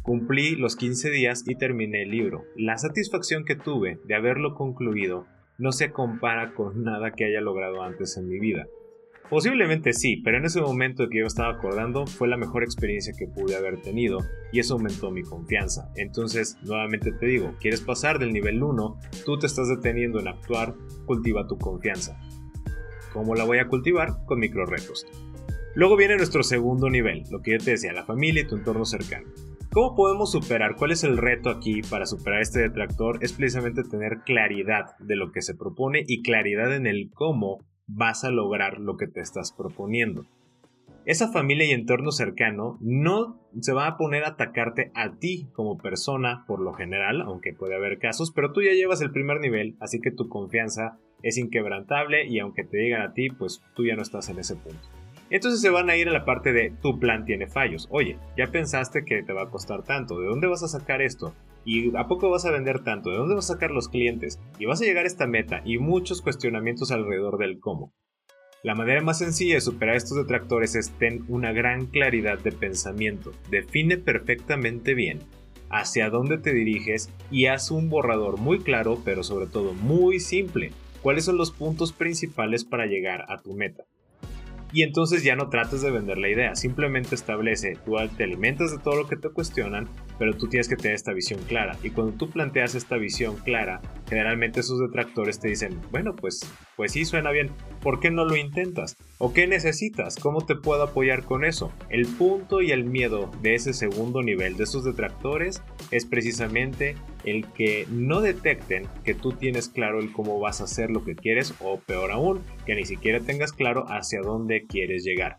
Cumplí 0.03 0.55
los 0.55 0.75
15 0.75 1.10
días 1.10 1.44
y 1.48 1.55
terminé 1.55 2.03
el 2.03 2.12
libro. 2.12 2.44
La 2.55 2.77
satisfacción 2.77 3.44
que 3.44 3.55
tuve 3.55 4.00
de 4.05 4.15
haberlo 4.15 4.53
concluido 4.53 5.25
no 5.58 5.72
se 5.72 5.91
compara 5.91 6.53
con 6.53 6.84
nada 6.84 7.12
que 7.12 7.25
haya 7.25 7.41
logrado 7.41 7.82
antes 7.82 8.17
en 8.17 8.27
mi 8.27 8.39
vida. 8.39 8.67
Posiblemente 9.29 9.94
sí, 9.94 10.22
pero 10.24 10.38
en 10.38 10.46
ese 10.46 10.62
momento 10.62 11.10
que 11.10 11.20
yo 11.20 11.25
estaba 11.25 11.53
acordando 11.53 12.05
fue 12.05 12.27
la 12.27 12.38
mejor 12.38 12.63
experiencia 12.63 13.13
que 13.17 13.27
pude 13.27 13.55
haber 13.55 13.82
tenido 13.82 14.20
y 14.51 14.60
eso 14.60 14.75
aumentó 14.75 15.10
mi 15.10 15.24
confianza. 15.24 15.91
Entonces, 15.96 16.58
nuevamente 16.62 17.12
te 17.12 17.25
digo, 17.25 17.53
quieres 17.60 17.82
pasar 17.82 18.20
del 18.20 18.32
nivel 18.32 18.62
1, 18.62 19.00
tú 19.25 19.39
te 19.39 19.48
estás 19.48 19.67
deteniendo 19.67 20.20
en 20.20 20.27
actuar, 20.27 20.75
cultiva 21.05 21.48
tu 21.48 21.58
confianza. 21.58 22.20
¿Cómo 23.13 23.34
la 23.34 23.46
voy 23.46 23.58
a 23.58 23.67
cultivar? 23.67 24.25
Con 24.25 24.39
micro 24.39 24.65
retos. 24.65 25.08
Luego 25.74 25.98
viene 25.98 26.17
nuestro 26.17 26.44
segundo 26.44 26.89
nivel, 26.89 27.24
lo 27.32 27.41
que 27.41 27.53
yo 27.53 27.58
te 27.58 27.72
decía, 27.72 27.94
la 27.94 28.05
familia 28.05 28.44
y 28.44 28.48
tu 28.48 28.55
entorno 28.55 28.86
cercano. 28.86 29.27
¿Cómo 29.72 29.96
podemos 29.96 30.32
superar? 30.32 30.75
¿Cuál 30.77 30.91
es 30.91 31.03
el 31.03 31.17
reto 31.17 31.50
aquí 31.50 31.82
para 31.82 32.05
superar 32.05 32.41
este 32.41 32.62
detractor? 32.62 33.17
Es 33.22 33.34
precisamente 33.34 33.84
tener 33.84 34.20
claridad 34.24 34.98
de 35.00 35.17
lo 35.17 35.32
que 35.32 35.41
se 35.41 35.55
propone 35.55 36.03
y 36.08 36.22
claridad 36.22 36.74
en 36.74 36.88
el 36.88 37.10
cómo 37.13 37.60
vas 37.87 38.23
a 38.23 38.31
lograr 38.31 38.79
lo 38.79 38.97
que 38.97 39.07
te 39.07 39.21
estás 39.21 39.51
proponiendo. 39.51 40.25
Esa 41.05 41.31
familia 41.31 41.67
y 41.67 41.71
entorno 41.71 42.11
cercano 42.11 42.79
no 42.81 43.39
se 43.59 43.73
va 43.73 43.85
a 43.85 43.97
poner 43.97 44.23
a 44.23 44.29
atacarte 44.29 44.91
a 44.95 45.17
ti 45.17 45.47
como 45.53 45.77
persona 45.77 46.45
por 46.47 46.59
lo 46.59 46.73
general, 46.73 47.21
aunque 47.21 47.53
puede 47.53 47.75
haber 47.75 47.99
casos, 47.99 48.31
pero 48.31 48.51
tú 48.51 48.63
ya 48.63 48.71
llevas 48.71 49.01
el 49.01 49.11
primer 49.11 49.39
nivel, 49.39 49.75
así 49.79 50.01
que 50.01 50.09
tu 50.09 50.29
confianza 50.29 50.97
es 51.21 51.37
inquebrantable 51.37 52.27
y 52.27 52.39
aunque 52.39 52.63
te 52.63 52.77
digan 52.77 53.01
a 53.01 53.13
ti, 53.13 53.29
pues 53.29 53.61
tú 53.75 53.85
ya 53.85 53.95
no 53.95 54.01
estás 54.01 54.29
en 54.29 54.39
ese 54.39 54.55
punto. 54.55 54.94
Entonces 55.29 55.62
se 55.62 55.70
van 55.70 55.89
a 55.89 55.96
ir 55.96 56.08
a 56.08 56.13
la 56.13 56.25
parte 56.25 56.53
de 56.53 56.72
tu 56.82 57.00
plan 57.00 57.25
tiene 57.25 57.48
fallos. 57.48 57.88
Oye, 57.91 58.17
ya 58.38 58.48
pensaste 58.48 59.05
que 59.05 59.24
te 59.24 59.34
va 59.34 59.44
a 59.44 59.50
costar 59.50 59.84
tanto, 59.84 60.20
¿de 60.20 60.27
dónde 60.27 60.48
vas 60.48 60.63
a 60.63 60.67
sacar 60.67 61.01
esto? 61.01 61.34
¿Y 61.65 61.96
a 61.98 62.08
poco 62.08 62.29
vas 62.29 62.46
a 62.46 62.51
vender 62.51 62.84
tanto? 62.84 63.10
¿De 63.10 63.17
dónde 63.17 63.34
vas 63.34 63.50
a 63.50 63.53
sacar 63.53 63.72
los 63.72 63.89
clientes? 63.89 64.39
Y 64.60 64.65
vas 64.65 64.82
a 64.82 64.86
llegar 64.86 65.05
a 65.05 65.08
esta 65.08 65.25
meta 65.25 65.62
y 65.65 65.79
muchos 65.79 66.22
cuestionamientos 66.22 66.91
alrededor 66.91 67.39
del 67.39 67.60
cómo. 67.60 67.91
La 68.62 68.75
manera 68.75 69.01
más 69.01 69.20
sencilla 69.20 69.55
de 69.55 69.62
superar 69.62 69.96
estos 69.96 70.17
detractores 70.17 70.75
es 70.75 70.91
tener 70.91 71.22
una 71.27 71.51
gran 71.53 71.88
claridad 71.88 72.39
de 72.39 72.51
pensamiento. 72.51 73.32
Define 73.50 73.98
perfectamente 73.98 74.94
bien 74.94 75.20
hacia 75.70 76.10
dónde 76.10 76.38
te 76.38 76.53
diriges 76.53 77.12
y 77.32 77.48
haz 77.48 77.72
un 77.72 77.89
borrador 77.89 78.39
muy 78.39 78.60
claro, 78.60 79.00
pero 79.03 79.24
sobre 79.24 79.48
todo 79.48 79.74
muy 79.74 80.20
simple. 80.20 80.72
¿Cuáles 81.01 81.25
son 81.25 81.38
los 81.38 81.51
puntos 81.51 81.94
principales 81.94 82.63
para 82.63 82.86
llegar 82.86 83.25
a 83.29 83.41
tu 83.41 83.53
meta? 83.53 83.84
Y 84.72 84.84
entonces 84.84 85.24
ya 85.24 85.36
no 85.36 85.50
trates 85.50 85.81
de 85.81 85.91
vender 85.91 86.17
la 86.17 86.29
idea, 86.29 86.55
simplemente 86.55 87.15
establece, 87.15 87.77
tú 87.86 87.95
te 88.17 88.24
alimentas 88.24 88.72
de 88.72 88.79
todo 88.79 88.95
lo 88.95 89.07
que 89.07 89.15
te 89.15 89.29
cuestionan, 89.29 89.88
pero 90.17 90.36
tú 90.36 90.48
tienes 90.48 90.67
que 90.67 90.75
tener 90.75 90.95
esta 90.95 91.13
visión 91.13 91.39
clara. 91.43 91.77
Y 91.84 91.89
cuando 91.89 92.13
tú 92.13 92.29
planteas 92.29 92.75
esta 92.75 92.98
visión 92.98 93.36
clara, 93.38 93.81
generalmente 94.07 94.60
esos 94.60 94.79
detractores 94.79 95.39
te 95.39 95.48
dicen, 95.48 95.79
bueno, 95.91 96.15
pues, 96.15 96.41
pues 96.75 96.91
sí 96.91 97.05
suena 97.05 97.31
bien, 97.31 97.51
¿por 97.81 98.00
qué 98.00 98.12
no 98.12 98.25
lo 98.25 98.36
intentas? 98.36 98.98
¿O 99.17 99.34
qué 99.34 99.48
necesitas? 99.48 100.15
¿Cómo 100.15 100.45
te 100.45 100.55
puedo 100.55 100.84
apoyar 100.84 101.24
con 101.24 101.45
eso? 101.45 101.72
El 101.89 102.05
punto 102.05 102.62
y 102.62 102.72
el 102.72 102.86
miedo 102.86 103.31
de 103.41 103.55
ese 103.55 103.74
segundo 103.74 104.22
nivel 104.22 104.57
de 104.57 104.63
esos 104.65 104.84
detractores 104.84 105.62
es 105.91 106.05
precisamente 106.05 106.95
el 107.24 107.45
que 107.53 107.88
no 107.89 108.22
detecten 108.22 108.88
que 109.03 109.13
tú 109.13 109.31
tienes 109.31 109.69
claro 109.69 110.00
el 110.00 110.12
cómo 110.12 110.39
vas 110.39 110.62
a 110.62 110.65
hacer 110.65 110.91
lo 110.91 111.03
que 111.03 111.15
quieres 111.15 111.53
o 111.60 111.79
peor 111.79 112.12
aún, 112.12 112.41
que 112.65 112.75
ni 112.75 112.86
siquiera 112.86 113.19
tengas 113.19 113.51
claro 113.51 113.86
hacia 113.88 114.22
dónde 114.22 114.65
quieres 114.67 115.03
llegar. 115.03 115.38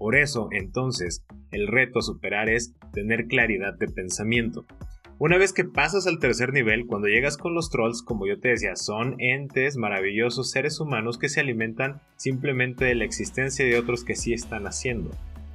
Por 0.00 0.16
eso, 0.16 0.48
entonces, 0.50 1.26
el 1.50 1.66
reto 1.66 1.98
a 1.98 2.02
superar 2.02 2.48
es 2.48 2.72
tener 2.94 3.26
claridad 3.26 3.74
de 3.74 3.86
pensamiento. 3.86 4.64
Una 5.18 5.36
vez 5.36 5.52
que 5.52 5.66
pasas 5.66 6.06
al 6.06 6.18
tercer 6.18 6.54
nivel, 6.54 6.86
cuando 6.86 7.06
llegas 7.06 7.36
con 7.36 7.52
los 7.52 7.68
trolls, 7.68 8.00
como 8.00 8.26
yo 8.26 8.40
te 8.40 8.48
decía, 8.48 8.76
son 8.76 9.16
entes 9.18 9.76
maravillosos 9.76 10.50
seres 10.50 10.80
humanos 10.80 11.18
que 11.18 11.28
se 11.28 11.40
alimentan 11.40 12.00
simplemente 12.16 12.86
de 12.86 12.94
la 12.94 13.04
existencia 13.04 13.62
de 13.62 13.78
otros 13.78 14.02
que 14.02 14.16
sí 14.16 14.32
están 14.32 14.66
haciendo. 14.66 15.10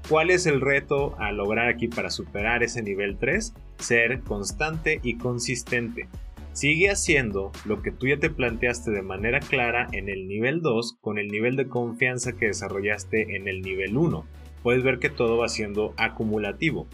¿Cuál 0.10 0.30
es 0.30 0.46
el 0.46 0.62
reto 0.62 1.20
a 1.20 1.32
lograr 1.32 1.68
aquí 1.68 1.88
para 1.88 2.12
superar 2.12 2.62
ese 2.62 2.84
nivel 2.84 3.18
3? 3.18 3.52
Ser 3.80 4.22
constante 4.22 5.00
y 5.02 5.18
consistente. 5.18 6.08
Sigue 6.56 6.90
haciendo 6.90 7.52
lo 7.66 7.82
que 7.82 7.92
tú 7.92 8.08
ya 8.08 8.18
te 8.18 8.30
planteaste 8.30 8.90
de 8.90 9.02
manera 9.02 9.42
clara 9.42 9.90
en 9.92 10.08
el 10.08 10.26
nivel 10.26 10.62
2 10.62 11.00
con 11.02 11.20
el 11.20 11.28
nivel 11.28 11.58
de 11.58 11.68
confianza 11.68 12.38
que 12.38 12.46
desarrollaste 12.46 13.36
en 13.36 13.50
el 13.50 13.62
nivel 13.62 13.98
1. 13.98 14.26
Puedes 14.64 14.82
ver 14.82 15.00
que 15.00 15.10
todo 15.10 15.38
va 15.38 15.50
siendo 15.50 15.94
acumulativo. 15.98 16.88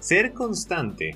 Ser 0.00 0.32
constante 0.32 1.14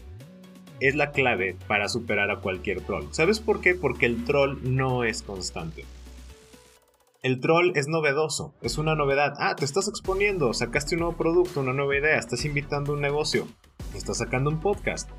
es 0.79 0.95
la 0.95 1.11
clave 1.11 1.57
para 1.67 1.89
superar 1.89 2.31
a 2.31 2.41
cualquier 2.41 2.83
troll. 2.83 3.07
¿Sabes 3.13 3.41
por 3.41 3.63
qué? 3.63 3.75
Porque 3.75 4.05
el 4.05 4.25
troll 4.25 4.59
no 4.63 5.05
es 5.05 5.23
constante. 5.23 5.87
El 7.23 7.41
troll 7.41 7.73
es 7.77 7.89
novedoso, 7.89 8.53
es 8.61 8.77
una 8.77 8.95
novedad. 8.95 9.33
Ah, 9.39 9.57
te 9.57 9.65
estás 9.65 9.89
exponiendo, 9.89 10.53
sacaste 10.53 10.97
un 10.97 11.01
nuevo 11.01 11.17
producto, 11.17 11.61
una 11.61 11.73
nueva 11.73 11.97
idea, 11.97 12.19
estás 12.19 12.45
invitando 12.45 12.93
un 12.93 13.01
negocio, 13.01 13.49
estás 13.95 14.19
sacando 14.19 14.51
un 14.51 14.61
podcast, 14.61 15.11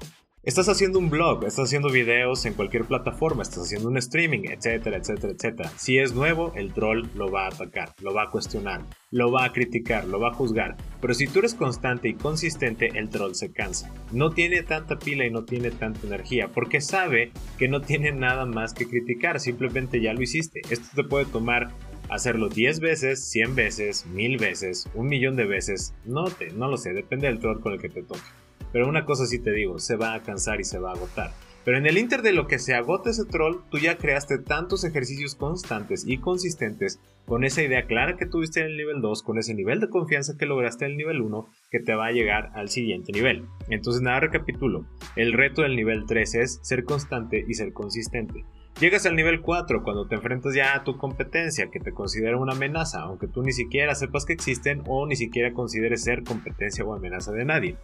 estás 0.47 0.69
haciendo 0.69 0.97
un 0.97 1.09
blog, 1.09 1.43
estás 1.43 1.65
haciendo 1.65 1.89
videos 1.89 2.45
en 2.45 2.53
cualquier 2.53 2.85
plataforma, 2.85 3.43
estás 3.43 3.63
haciendo 3.63 3.89
un 3.89 3.97
streaming, 3.97 4.45
etcétera, 4.45 4.95
etcétera, 4.95 5.33
etcétera. 5.33 5.69
Si 5.75 5.97
es 5.97 6.13
nuevo, 6.13 6.53
el 6.55 6.71
troll 6.71 7.05
lo 7.15 7.29
va 7.29 7.43
a 7.43 7.47
atacar, 7.49 7.93
lo 7.99 8.13
va 8.13 8.23
a 8.23 8.29
cuestionar, 8.29 8.81
lo 9.11 9.29
va 9.29 9.43
a 9.43 9.51
criticar, 9.51 10.05
lo 10.05 10.21
va 10.21 10.29
a 10.29 10.33
juzgar. 10.33 10.77
Pero 11.01 11.13
si 11.13 11.27
tú 11.27 11.39
eres 11.39 11.53
constante 11.53 12.07
y 12.07 12.13
consistente, 12.13 12.91
el 12.95 13.09
troll 13.09 13.33
se 13.33 13.51
cansa. 13.51 13.93
No 14.13 14.31
tiene 14.31 14.63
tanta 14.63 14.97
pila 14.97 15.25
y 15.25 15.31
no 15.31 15.43
tiene 15.43 15.69
tanta 15.69 16.07
energía, 16.07 16.47
porque 16.47 16.79
sabe 16.79 17.33
que 17.57 17.67
no 17.67 17.81
tiene 17.81 18.13
nada 18.13 18.45
más 18.45 18.73
que 18.73 18.87
criticar, 18.87 19.41
simplemente 19.41 19.99
ya 19.99 20.13
lo 20.13 20.21
hiciste. 20.21 20.61
Esto 20.69 20.87
te 20.95 21.03
puede 21.03 21.25
tomar 21.25 21.73
hacerlo 22.09 22.47
10 22.47 22.79
veces, 22.79 23.29
100 23.31 23.53
veces, 23.55 24.05
1000 24.05 24.37
veces, 24.37 24.89
un 24.93 25.07
millón 25.07 25.35
de 25.35 25.45
veces, 25.45 25.93
no, 26.05 26.23
te, 26.23 26.51
no 26.51 26.69
lo 26.69 26.77
sé, 26.77 26.93
depende 26.93 27.27
del 27.27 27.39
troll 27.39 27.59
con 27.59 27.73
el 27.73 27.81
que 27.81 27.89
te 27.89 28.01
toque. 28.01 28.21
Pero 28.71 28.87
una 28.87 29.05
cosa 29.05 29.25
sí 29.25 29.39
te 29.39 29.51
digo, 29.51 29.79
se 29.79 29.95
va 29.95 30.13
a 30.13 30.23
cansar 30.23 30.59
y 30.59 30.63
se 30.63 30.79
va 30.79 30.91
a 30.91 30.95
agotar. 30.95 31.31
Pero 31.67 31.79
en 31.79 31.85
el 31.85 31.97
inter 31.97 32.21
de 32.21 32.31
lo 32.31 32.47
que 32.47 32.59
se 32.59 32.75
agota 32.75 33.09
ese 33.09 33.25
troll, 33.25 33.57
tú 33.69 33.77
ya 33.77 33.97
creaste 33.97 34.37
tantos 34.37 34.85
ejercicios 34.85 35.35
constantes 35.35 36.05
y 36.07 36.17
consistentes 36.17 37.01
con 37.25 37.43
esa 37.43 37.61
idea 37.61 37.87
clara 37.87 38.15
que 38.15 38.25
tuviste 38.25 38.61
en 38.61 38.67
el 38.67 38.77
nivel 38.77 39.01
2, 39.01 39.21
con 39.21 39.37
ese 39.37 39.53
nivel 39.53 39.81
de 39.81 39.89
confianza 39.89 40.37
que 40.39 40.45
lograste 40.45 40.85
en 40.85 40.91
el 40.91 40.97
nivel 40.97 41.19
1, 41.19 41.45
que 41.69 41.81
te 41.81 41.93
va 41.93 42.05
a 42.05 42.11
llegar 42.13 42.51
al 42.55 42.69
siguiente 42.69 43.11
nivel. 43.11 43.43
Entonces 43.67 44.01
nada, 44.01 44.21
recapitulo. 44.21 44.85
El 45.17 45.33
reto 45.33 45.61
del 45.61 45.75
nivel 45.75 46.05
3 46.05 46.35
es 46.35 46.59
ser 46.63 46.85
constante 46.85 47.43
y 47.45 47.53
ser 47.55 47.73
consistente. 47.73 48.45
Llegas 48.79 49.05
al 49.05 49.17
nivel 49.17 49.41
4 49.41 49.83
cuando 49.83 50.07
te 50.07 50.15
enfrentas 50.15 50.55
ya 50.55 50.73
a 50.73 50.85
tu 50.85 50.97
competencia 50.97 51.69
que 51.69 51.81
te 51.81 51.91
considera 51.91 52.37
una 52.37 52.53
amenaza, 52.53 53.01
aunque 53.01 53.27
tú 53.27 53.43
ni 53.43 53.51
siquiera 53.51 53.93
sepas 53.93 54.23
que 54.23 54.31
existen 54.31 54.83
o 54.87 55.05
ni 55.05 55.17
siquiera 55.17 55.51
consideres 55.51 56.03
ser 56.03 56.23
competencia 56.23 56.85
o 56.85 56.93
amenaza 56.93 57.33
de 57.33 57.43
nadie. 57.43 57.77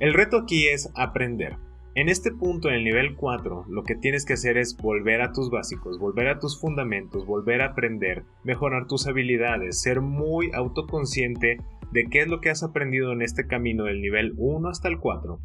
El 0.00 0.14
reto 0.14 0.38
aquí 0.38 0.66
es 0.66 0.90
aprender. 0.94 1.58
En 1.94 2.08
este 2.08 2.32
punto, 2.32 2.68
en 2.68 2.76
el 2.76 2.84
nivel 2.84 3.16
4, 3.16 3.66
lo 3.68 3.82
que 3.84 3.96
tienes 3.96 4.24
que 4.24 4.32
hacer 4.32 4.56
es 4.56 4.74
volver 4.78 5.20
a 5.20 5.32
tus 5.32 5.50
básicos, 5.50 5.98
volver 5.98 6.28
a 6.28 6.38
tus 6.38 6.58
fundamentos, 6.58 7.26
volver 7.26 7.60
a 7.60 7.72
aprender, 7.72 8.24
mejorar 8.42 8.86
tus 8.86 9.06
habilidades, 9.06 9.82
ser 9.82 10.00
muy 10.00 10.52
autoconsciente 10.54 11.58
de 11.92 12.04
qué 12.06 12.22
es 12.22 12.28
lo 12.28 12.40
que 12.40 12.48
has 12.48 12.62
aprendido 12.62 13.12
en 13.12 13.20
este 13.20 13.46
camino 13.46 13.84
del 13.84 14.00
nivel 14.00 14.32
1 14.38 14.70
hasta 14.70 14.88
el 14.88 14.98
4 14.98 15.38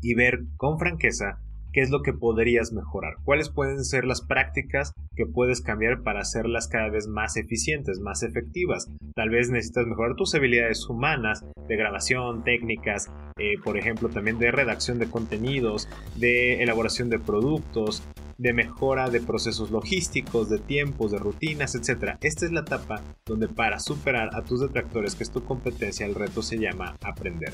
y 0.00 0.14
ver 0.14 0.38
con 0.56 0.78
franqueza 0.78 1.42
qué 1.72 1.80
es 1.80 1.90
lo 1.90 2.02
que 2.02 2.12
podrías 2.12 2.72
mejorar, 2.72 3.14
cuáles 3.24 3.48
pueden 3.48 3.84
ser 3.84 4.04
las 4.04 4.20
prácticas 4.22 4.92
que 5.16 5.26
puedes 5.26 5.60
cambiar 5.60 6.02
para 6.02 6.20
hacerlas 6.20 6.68
cada 6.68 6.88
vez 6.88 7.06
más 7.06 7.36
eficientes, 7.36 8.00
más 8.00 8.22
efectivas. 8.22 8.88
Tal 9.14 9.30
vez 9.30 9.50
necesitas 9.50 9.86
mejorar 9.86 10.16
tus 10.16 10.34
habilidades 10.34 10.88
humanas 10.88 11.44
de 11.68 11.76
grabación, 11.76 12.42
técnicas, 12.42 13.10
eh, 13.38 13.54
por 13.62 13.76
ejemplo, 13.76 14.08
también 14.08 14.38
de 14.38 14.50
redacción 14.50 14.98
de 14.98 15.08
contenidos, 15.08 15.88
de 16.16 16.62
elaboración 16.62 17.10
de 17.10 17.18
productos, 17.18 18.02
de 18.40 18.54
mejora 18.54 19.10
de 19.10 19.20
procesos 19.20 19.70
logísticos, 19.70 20.48
de 20.48 20.58
tiempos, 20.58 21.12
de 21.12 21.18
rutinas, 21.18 21.74
etc. 21.74 22.16
Esta 22.22 22.46
es 22.46 22.52
la 22.52 22.60
etapa 22.60 23.02
donde 23.26 23.48
para 23.48 23.78
superar 23.78 24.30
a 24.34 24.42
tus 24.42 24.60
detractores, 24.60 25.14
que 25.14 25.24
es 25.24 25.30
tu 25.30 25.44
competencia, 25.44 26.06
el 26.06 26.14
reto 26.14 26.40
se 26.40 26.56
llama 26.58 26.96
aprender. 27.02 27.52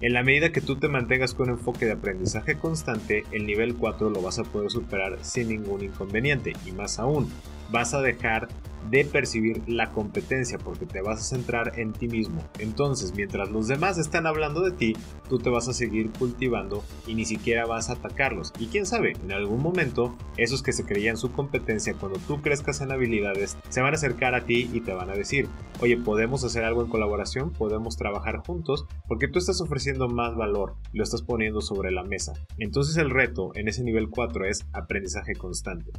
En 0.00 0.12
la 0.12 0.22
medida 0.22 0.52
que 0.52 0.60
tú 0.60 0.76
te 0.76 0.86
mantengas 0.86 1.34
con 1.34 1.48
un 1.48 1.58
enfoque 1.58 1.84
de 1.84 1.92
aprendizaje 1.92 2.56
constante, 2.56 3.24
el 3.32 3.46
nivel 3.46 3.74
4 3.74 4.10
lo 4.10 4.22
vas 4.22 4.38
a 4.38 4.44
poder 4.44 4.70
superar 4.70 5.18
sin 5.22 5.48
ningún 5.48 5.82
inconveniente. 5.82 6.52
Y 6.64 6.70
más 6.70 7.00
aún, 7.00 7.28
vas 7.72 7.94
a 7.94 8.00
dejar 8.00 8.46
de 8.90 9.04
percibir 9.04 9.62
la 9.66 9.90
competencia 9.90 10.58
porque 10.58 10.86
te 10.86 11.00
vas 11.00 11.20
a 11.20 11.36
centrar 11.36 11.78
en 11.78 11.92
ti 11.92 12.08
mismo. 12.08 12.42
Entonces, 12.58 13.14
mientras 13.14 13.50
los 13.50 13.68
demás 13.68 13.98
están 13.98 14.26
hablando 14.26 14.62
de 14.62 14.72
ti, 14.72 14.96
tú 15.28 15.38
te 15.38 15.50
vas 15.50 15.68
a 15.68 15.72
seguir 15.72 16.10
cultivando 16.10 16.82
y 17.06 17.14
ni 17.14 17.24
siquiera 17.24 17.66
vas 17.66 17.90
a 17.90 17.94
atacarlos. 17.94 18.52
Y 18.58 18.66
quién 18.66 18.86
sabe, 18.86 19.12
en 19.22 19.32
algún 19.32 19.62
momento, 19.62 20.16
esos 20.36 20.62
que 20.62 20.72
se 20.72 20.84
creían 20.84 21.16
su 21.16 21.32
competencia, 21.32 21.94
cuando 21.94 22.18
tú 22.20 22.40
crezcas 22.40 22.80
en 22.80 22.92
habilidades, 22.92 23.56
se 23.68 23.80
van 23.80 23.92
a 23.92 23.96
acercar 23.96 24.34
a 24.34 24.44
ti 24.44 24.70
y 24.72 24.80
te 24.80 24.92
van 24.92 25.10
a 25.10 25.14
decir, 25.14 25.48
oye, 25.80 25.96
podemos 25.96 26.44
hacer 26.44 26.64
algo 26.64 26.82
en 26.82 26.90
colaboración, 26.90 27.50
podemos 27.50 27.96
trabajar 27.96 28.38
juntos, 28.38 28.86
porque 29.06 29.28
tú 29.28 29.38
estás 29.38 29.60
ofreciendo 29.60 30.08
más 30.08 30.36
valor, 30.36 30.76
lo 30.92 31.02
estás 31.02 31.22
poniendo 31.22 31.60
sobre 31.60 31.90
la 31.90 32.04
mesa. 32.04 32.32
Entonces 32.58 32.96
el 32.96 33.10
reto 33.10 33.52
en 33.54 33.68
ese 33.68 33.82
nivel 33.82 34.08
4 34.08 34.46
es 34.46 34.66
aprendizaje 34.72 35.34
constante. 35.34 35.92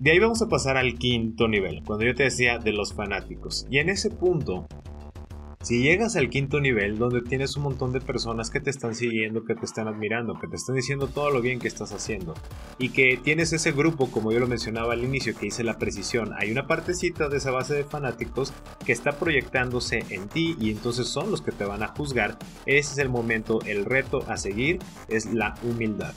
De 0.00 0.10
ahí 0.10 0.18
vamos 0.18 0.42
a 0.42 0.48
pasar 0.48 0.76
al 0.76 0.98
quinto 0.98 1.48
nivel, 1.48 1.82
cuando 1.84 2.04
yo 2.04 2.14
te 2.14 2.24
decía 2.24 2.58
de 2.58 2.72
los 2.72 2.92
fanáticos. 2.92 3.66
Y 3.70 3.78
en 3.78 3.88
ese 3.88 4.10
punto, 4.10 4.66
si 5.64 5.82
llegas 5.82 6.14
al 6.16 6.28
quinto 6.28 6.60
nivel, 6.60 6.98
donde 6.98 7.22
tienes 7.22 7.56
un 7.56 7.62
montón 7.62 7.92
de 7.92 8.00
personas 8.00 8.50
que 8.50 8.60
te 8.60 8.68
están 8.68 8.94
siguiendo, 8.94 9.44
que 9.44 9.54
te 9.54 9.64
están 9.64 9.88
admirando, 9.88 10.38
que 10.38 10.46
te 10.46 10.56
están 10.56 10.76
diciendo 10.76 11.06
todo 11.06 11.30
lo 11.30 11.40
bien 11.40 11.58
que 11.58 11.68
estás 11.68 11.92
haciendo, 11.92 12.34
y 12.78 12.90
que 12.90 13.16
tienes 13.16 13.52
ese 13.54 13.72
grupo, 13.72 14.10
como 14.10 14.30
yo 14.30 14.40
lo 14.40 14.46
mencionaba 14.46 14.92
al 14.92 15.04
inicio, 15.04 15.34
que 15.34 15.46
hice 15.46 15.64
la 15.64 15.78
precisión, 15.78 16.32
hay 16.36 16.50
una 16.50 16.66
partecita 16.66 17.30
de 17.30 17.38
esa 17.38 17.50
base 17.50 17.74
de 17.74 17.84
fanáticos 17.84 18.52
que 18.84 18.92
está 18.92 19.12
proyectándose 19.12 20.04
en 20.10 20.28
ti 20.28 20.54
y 20.60 20.70
entonces 20.70 21.06
son 21.06 21.30
los 21.30 21.40
que 21.40 21.52
te 21.52 21.64
van 21.64 21.82
a 21.82 21.88
juzgar, 21.88 22.36
ese 22.66 22.92
es 22.92 22.98
el 22.98 23.08
momento, 23.08 23.60
el 23.64 23.86
reto 23.86 24.22
a 24.28 24.36
seguir 24.36 24.80
es 25.08 25.32
la 25.32 25.54
humildad. 25.62 26.14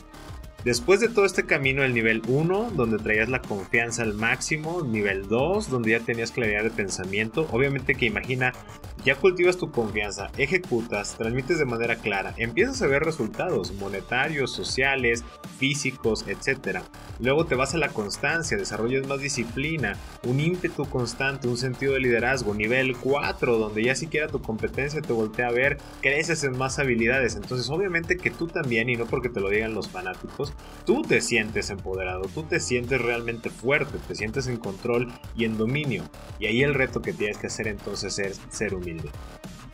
Después 0.67 0.99
de 0.99 1.07
todo 1.07 1.23
este 1.23 1.45
camino, 1.45 1.81
el 1.85 1.93
nivel 1.93 2.21
1, 2.27 2.71
donde 2.75 2.97
traías 2.97 3.29
la 3.29 3.41
confianza 3.41 4.03
al 4.03 4.15
máximo, 4.15 4.81
nivel 4.83 5.29
2, 5.29 5.69
donde 5.69 5.91
ya 5.91 6.01
tenías 6.01 6.33
claridad 6.33 6.63
de 6.63 6.71
pensamiento, 6.71 7.47
obviamente 7.53 7.95
que 7.95 8.05
imagina, 8.05 8.51
ya 9.05 9.15
cultivas 9.15 9.55
tu 9.55 9.71
confianza, 9.71 10.29
ejecutas, 10.37 11.15
transmites 11.17 11.59
de 11.59 11.63
manera 11.63 11.95
clara, 11.95 12.33
empiezas 12.35 12.81
a 12.81 12.87
ver 12.87 13.03
resultados 13.03 13.71
monetarios, 13.75 14.51
sociales, 14.51 15.23
físicos, 15.57 16.25
etc. 16.27 16.79
Luego 17.21 17.45
te 17.45 17.55
vas 17.55 17.73
a 17.73 17.77
la 17.77 17.87
constancia, 17.87 18.57
desarrollas 18.57 19.07
más 19.07 19.21
disciplina, 19.21 19.95
un 20.23 20.41
ímpetu 20.41 20.83
constante, 20.89 21.47
un 21.47 21.57
sentido 21.57 21.93
de 21.93 22.01
liderazgo, 22.01 22.53
nivel 22.53 22.97
4, 22.97 23.57
donde 23.57 23.85
ya 23.85 23.95
siquiera 23.95 24.27
tu 24.27 24.41
competencia 24.41 25.01
te 25.01 25.13
voltea 25.13 25.47
a 25.47 25.51
ver, 25.51 25.77
creces 26.01 26.43
en 26.43 26.57
más 26.57 26.77
habilidades, 26.77 27.37
entonces 27.37 27.69
obviamente 27.69 28.17
que 28.17 28.31
tú 28.31 28.47
también, 28.47 28.89
y 28.89 28.97
no 28.97 29.05
porque 29.05 29.29
te 29.29 29.39
lo 29.39 29.49
digan 29.49 29.73
los 29.73 29.87
fanáticos, 29.87 30.53
tú 30.85 31.01
te 31.01 31.21
sientes 31.21 31.69
empoderado, 31.69 32.23
tú 32.33 32.43
te 32.43 32.59
sientes 32.59 33.01
realmente 33.01 33.49
fuerte, 33.49 33.97
te 34.07 34.15
sientes 34.15 34.47
en 34.47 34.57
control 34.57 35.11
y 35.35 35.45
en 35.45 35.57
dominio. 35.57 36.03
Y 36.39 36.45
ahí 36.45 36.63
el 36.63 36.73
reto 36.73 37.01
que 37.01 37.13
tienes 37.13 37.37
que 37.37 37.47
hacer 37.47 37.67
entonces 37.67 38.19
es 38.19 38.41
ser 38.49 38.73
humilde. 38.73 39.09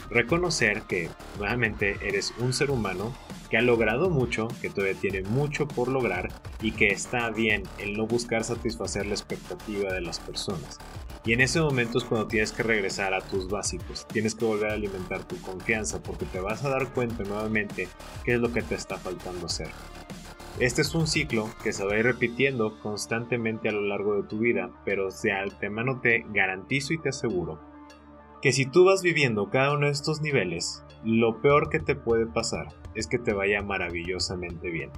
Reconocer 0.10 0.84
que 0.84 1.10
nuevamente 1.38 1.98
eres 2.02 2.34
un 2.40 2.54
ser 2.54 2.72
humano 2.72 3.16
que 3.50 3.58
ha 3.58 3.62
logrado 3.62 4.10
mucho, 4.10 4.48
que 4.62 4.70
todavía 4.70 5.00
tiene 5.00 5.22
mucho 5.22 5.68
por 5.68 5.88
lograr 5.88 6.30
y 6.62 6.72
que 6.72 6.88
está 6.88 7.30
bien 7.30 7.64
el 7.78 7.94
no 7.94 8.08
buscar 8.08 8.44
satisfacer 8.44 9.06
la 9.06 9.14
expectativa 9.14 9.94
de 9.94 10.02
las 10.02 10.20
personas. 10.20 10.80
Y 11.26 11.34
en 11.34 11.40
ese 11.40 11.62
momento 11.62 12.00
es 12.00 12.04
cuando 12.04 12.28
tienes 12.28 12.52
que 12.52 12.64
regresar 12.64 13.14
a 13.14 13.22
tus 13.22 13.48
básicos, 13.48 14.06
tienes 14.08 14.36
que 14.36 14.44
volver 14.44 14.72
a 14.72 14.74
alimentar 14.74 15.24
tu 15.24 15.40
confianza 15.40 16.02
porque 16.02 16.26
te 16.26 16.42
vas 16.42 16.66
a 16.66 16.70
dar 16.70 16.92
cuenta 16.94 17.24
nuevamente 17.24 17.88
qué 18.26 18.34
es 18.34 18.40
lo 18.40 18.52
que 18.52 18.62
te 18.62 18.76
está 18.76 18.98
faltando 18.98 19.46
hacer. 19.46 19.70
Este 20.60 20.84
es 20.84 20.94
un 20.94 21.08
ciclo 21.08 21.50
que 21.64 21.74
se 21.74 21.84
va 21.84 21.94
a 21.94 21.98
ir 21.98 22.06
repitiendo 22.06 22.80
constantemente 22.80 23.70
a 23.70 23.72
lo 23.72 23.82
largo 23.82 24.16
de 24.16 24.28
tu 24.28 24.38
vida, 24.38 24.70
pero 24.86 25.10
de 25.10 25.32
antemano 25.32 26.00
te 26.00 26.26
garantizo 26.30 26.94
y 26.94 27.00
te 27.00 27.10
aseguro 27.10 27.60
que 28.44 28.52
si 28.52 28.66
tú 28.66 28.84
vas 28.84 29.02
viviendo 29.02 29.50
cada 29.50 29.74
uno 29.74 29.86
de 29.86 29.94
estos 29.94 30.22
niveles, 30.22 30.84
lo 31.06 31.42
peor 31.42 31.70
que 31.70 31.80
te 31.80 31.96
puede 31.96 32.28
pasar 32.28 32.68
es 32.94 33.08
que 33.08 33.18
te 33.18 33.32
vaya 33.32 33.62
maravillosamente 33.62 34.70
bien. 34.70 34.92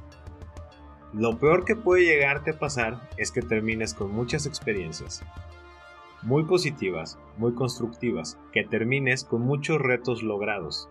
Lo 1.13 1.37
peor 1.37 1.63
que 1.63 1.75
puede 1.75 2.05
llegarte 2.05 2.51
a 2.51 2.59
pasar 2.59 3.07
es 3.17 3.31
que 3.31 3.43
termines 3.43 3.93
con 3.93 4.11
muchas 4.11 4.47
experiencias, 4.47 5.23
muy 6.23 6.45
positivas, 6.45 7.19
muy 7.37 7.53
constructivas, 7.53 8.39
que 8.51 8.63
termines 8.63 9.23
con 9.23 9.43
muchos 9.43 9.79
retos 9.79 10.23
logrados, 10.23 10.89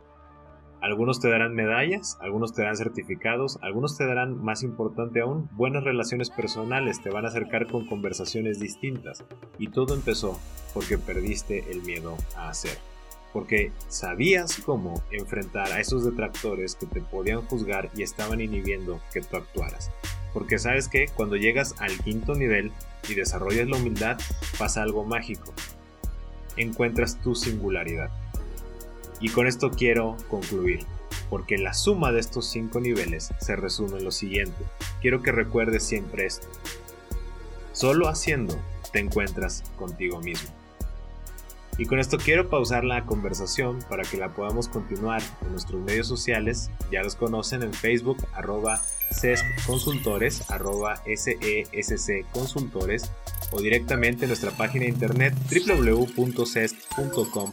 algunos 0.85 1.19
te 1.19 1.31
darán 1.31 1.55
medallas, 1.55 2.19
algunos 2.21 2.53
te 2.53 2.61
darán 2.61 2.77
certificados, 2.77 3.59
algunos 3.63 3.97
te 3.97 4.05
darán, 4.05 4.45
más 4.45 4.63
importante 4.63 5.23
aún, 5.23 5.49
buenas 5.53 5.83
relaciones 5.83 6.29
personales, 6.29 7.01
te 7.01 7.09
van 7.09 7.25
a 7.25 7.29
acercar 7.29 7.67
con 7.69 7.87
conversaciones 7.87 8.61
distintas. 8.61 9.25
Y 9.59 9.69
todo 9.69 9.95
empezó 9.95 10.39
porque 10.75 10.99
perdiste 10.99 11.73
el 11.73 11.81
miedo 11.85 12.19
a 12.37 12.51
hacer. 12.51 12.77
Porque 13.33 13.73
sabías 13.89 14.59
cómo 14.59 15.03
enfrentar 15.11 15.73
a 15.73 15.81
esos 15.81 16.05
detractores 16.05 16.75
que 16.75 16.85
te 16.85 17.01
podían 17.01 17.41
juzgar 17.41 17.89
y 17.97 18.03
estaban 18.03 18.43
inhibiendo 18.43 19.01
que 19.11 19.23
tú 19.23 19.39
actuaras. 19.39 19.91
Porque 20.35 20.59
sabes 20.59 20.89
que 20.89 21.07
cuando 21.09 21.37
llegas 21.37 21.77
al 21.81 21.97
quinto 21.97 22.35
nivel 22.35 22.73
y 23.09 23.15
desarrollas 23.15 23.69
la 23.69 23.79
humildad, 23.79 24.19
pasa 24.59 24.83
algo 24.83 25.03
mágico. 25.03 25.55
Encuentras 26.59 27.19
tu 27.23 27.35
singularidad 27.35 28.11
y 29.21 29.29
con 29.29 29.47
esto 29.47 29.71
quiero 29.71 30.17
concluir, 30.29 30.85
porque 31.31 31.59
la 31.59 31.75
suma 31.75 32.13
de 32.13 32.21
estos 32.21 32.51
cinco 32.51 32.81
niveles 32.81 33.31
se 33.41 33.57
resume 33.57 33.99
en 33.99 34.05
lo 34.05 34.11
siguiente. 34.11 34.65
Quiero 35.01 35.23
que 35.23 35.33
recuerdes 35.33 35.85
siempre 35.85 36.27
esto. 36.27 36.47
Solo 37.73 38.09
haciendo 38.09 38.57
te 38.93 39.01
encuentras 39.01 39.65
contigo 39.77 40.21
mismo. 40.21 40.51
Y 41.77 41.87
con 41.87 41.99
esto 41.99 42.19
quiero 42.19 42.49
pausar 42.49 42.85
la 42.85 43.05
conversación 43.05 43.81
para 43.89 44.05
que 44.05 44.17
la 44.17 44.33
podamos 44.33 44.69
continuar 44.69 45.21
en 45.43 45.51
nuestros 45.51 45.83
medios 45.83 46.07
sociales. 46.07 46.71
Ya 46.93 47.03
los 47.03 47.17
conocen 47.17 47.65
en 47.65 47.73
Facebook, 47.73 48.25
arroba 48.33 48.81
Consultores, 49.67 50.49
arroba 50.51 51.03
SESC 51.05 52.25
Consultores, 52.33 53.11
o 53.51 53.61
directamente 53.61 54.25
en 54.25 54.29
nuestra 54.29 54.53
página 54.53 54.85
de 54.85 54.91
internet 54.91 55.35
www.cesc.com 55.51 57.53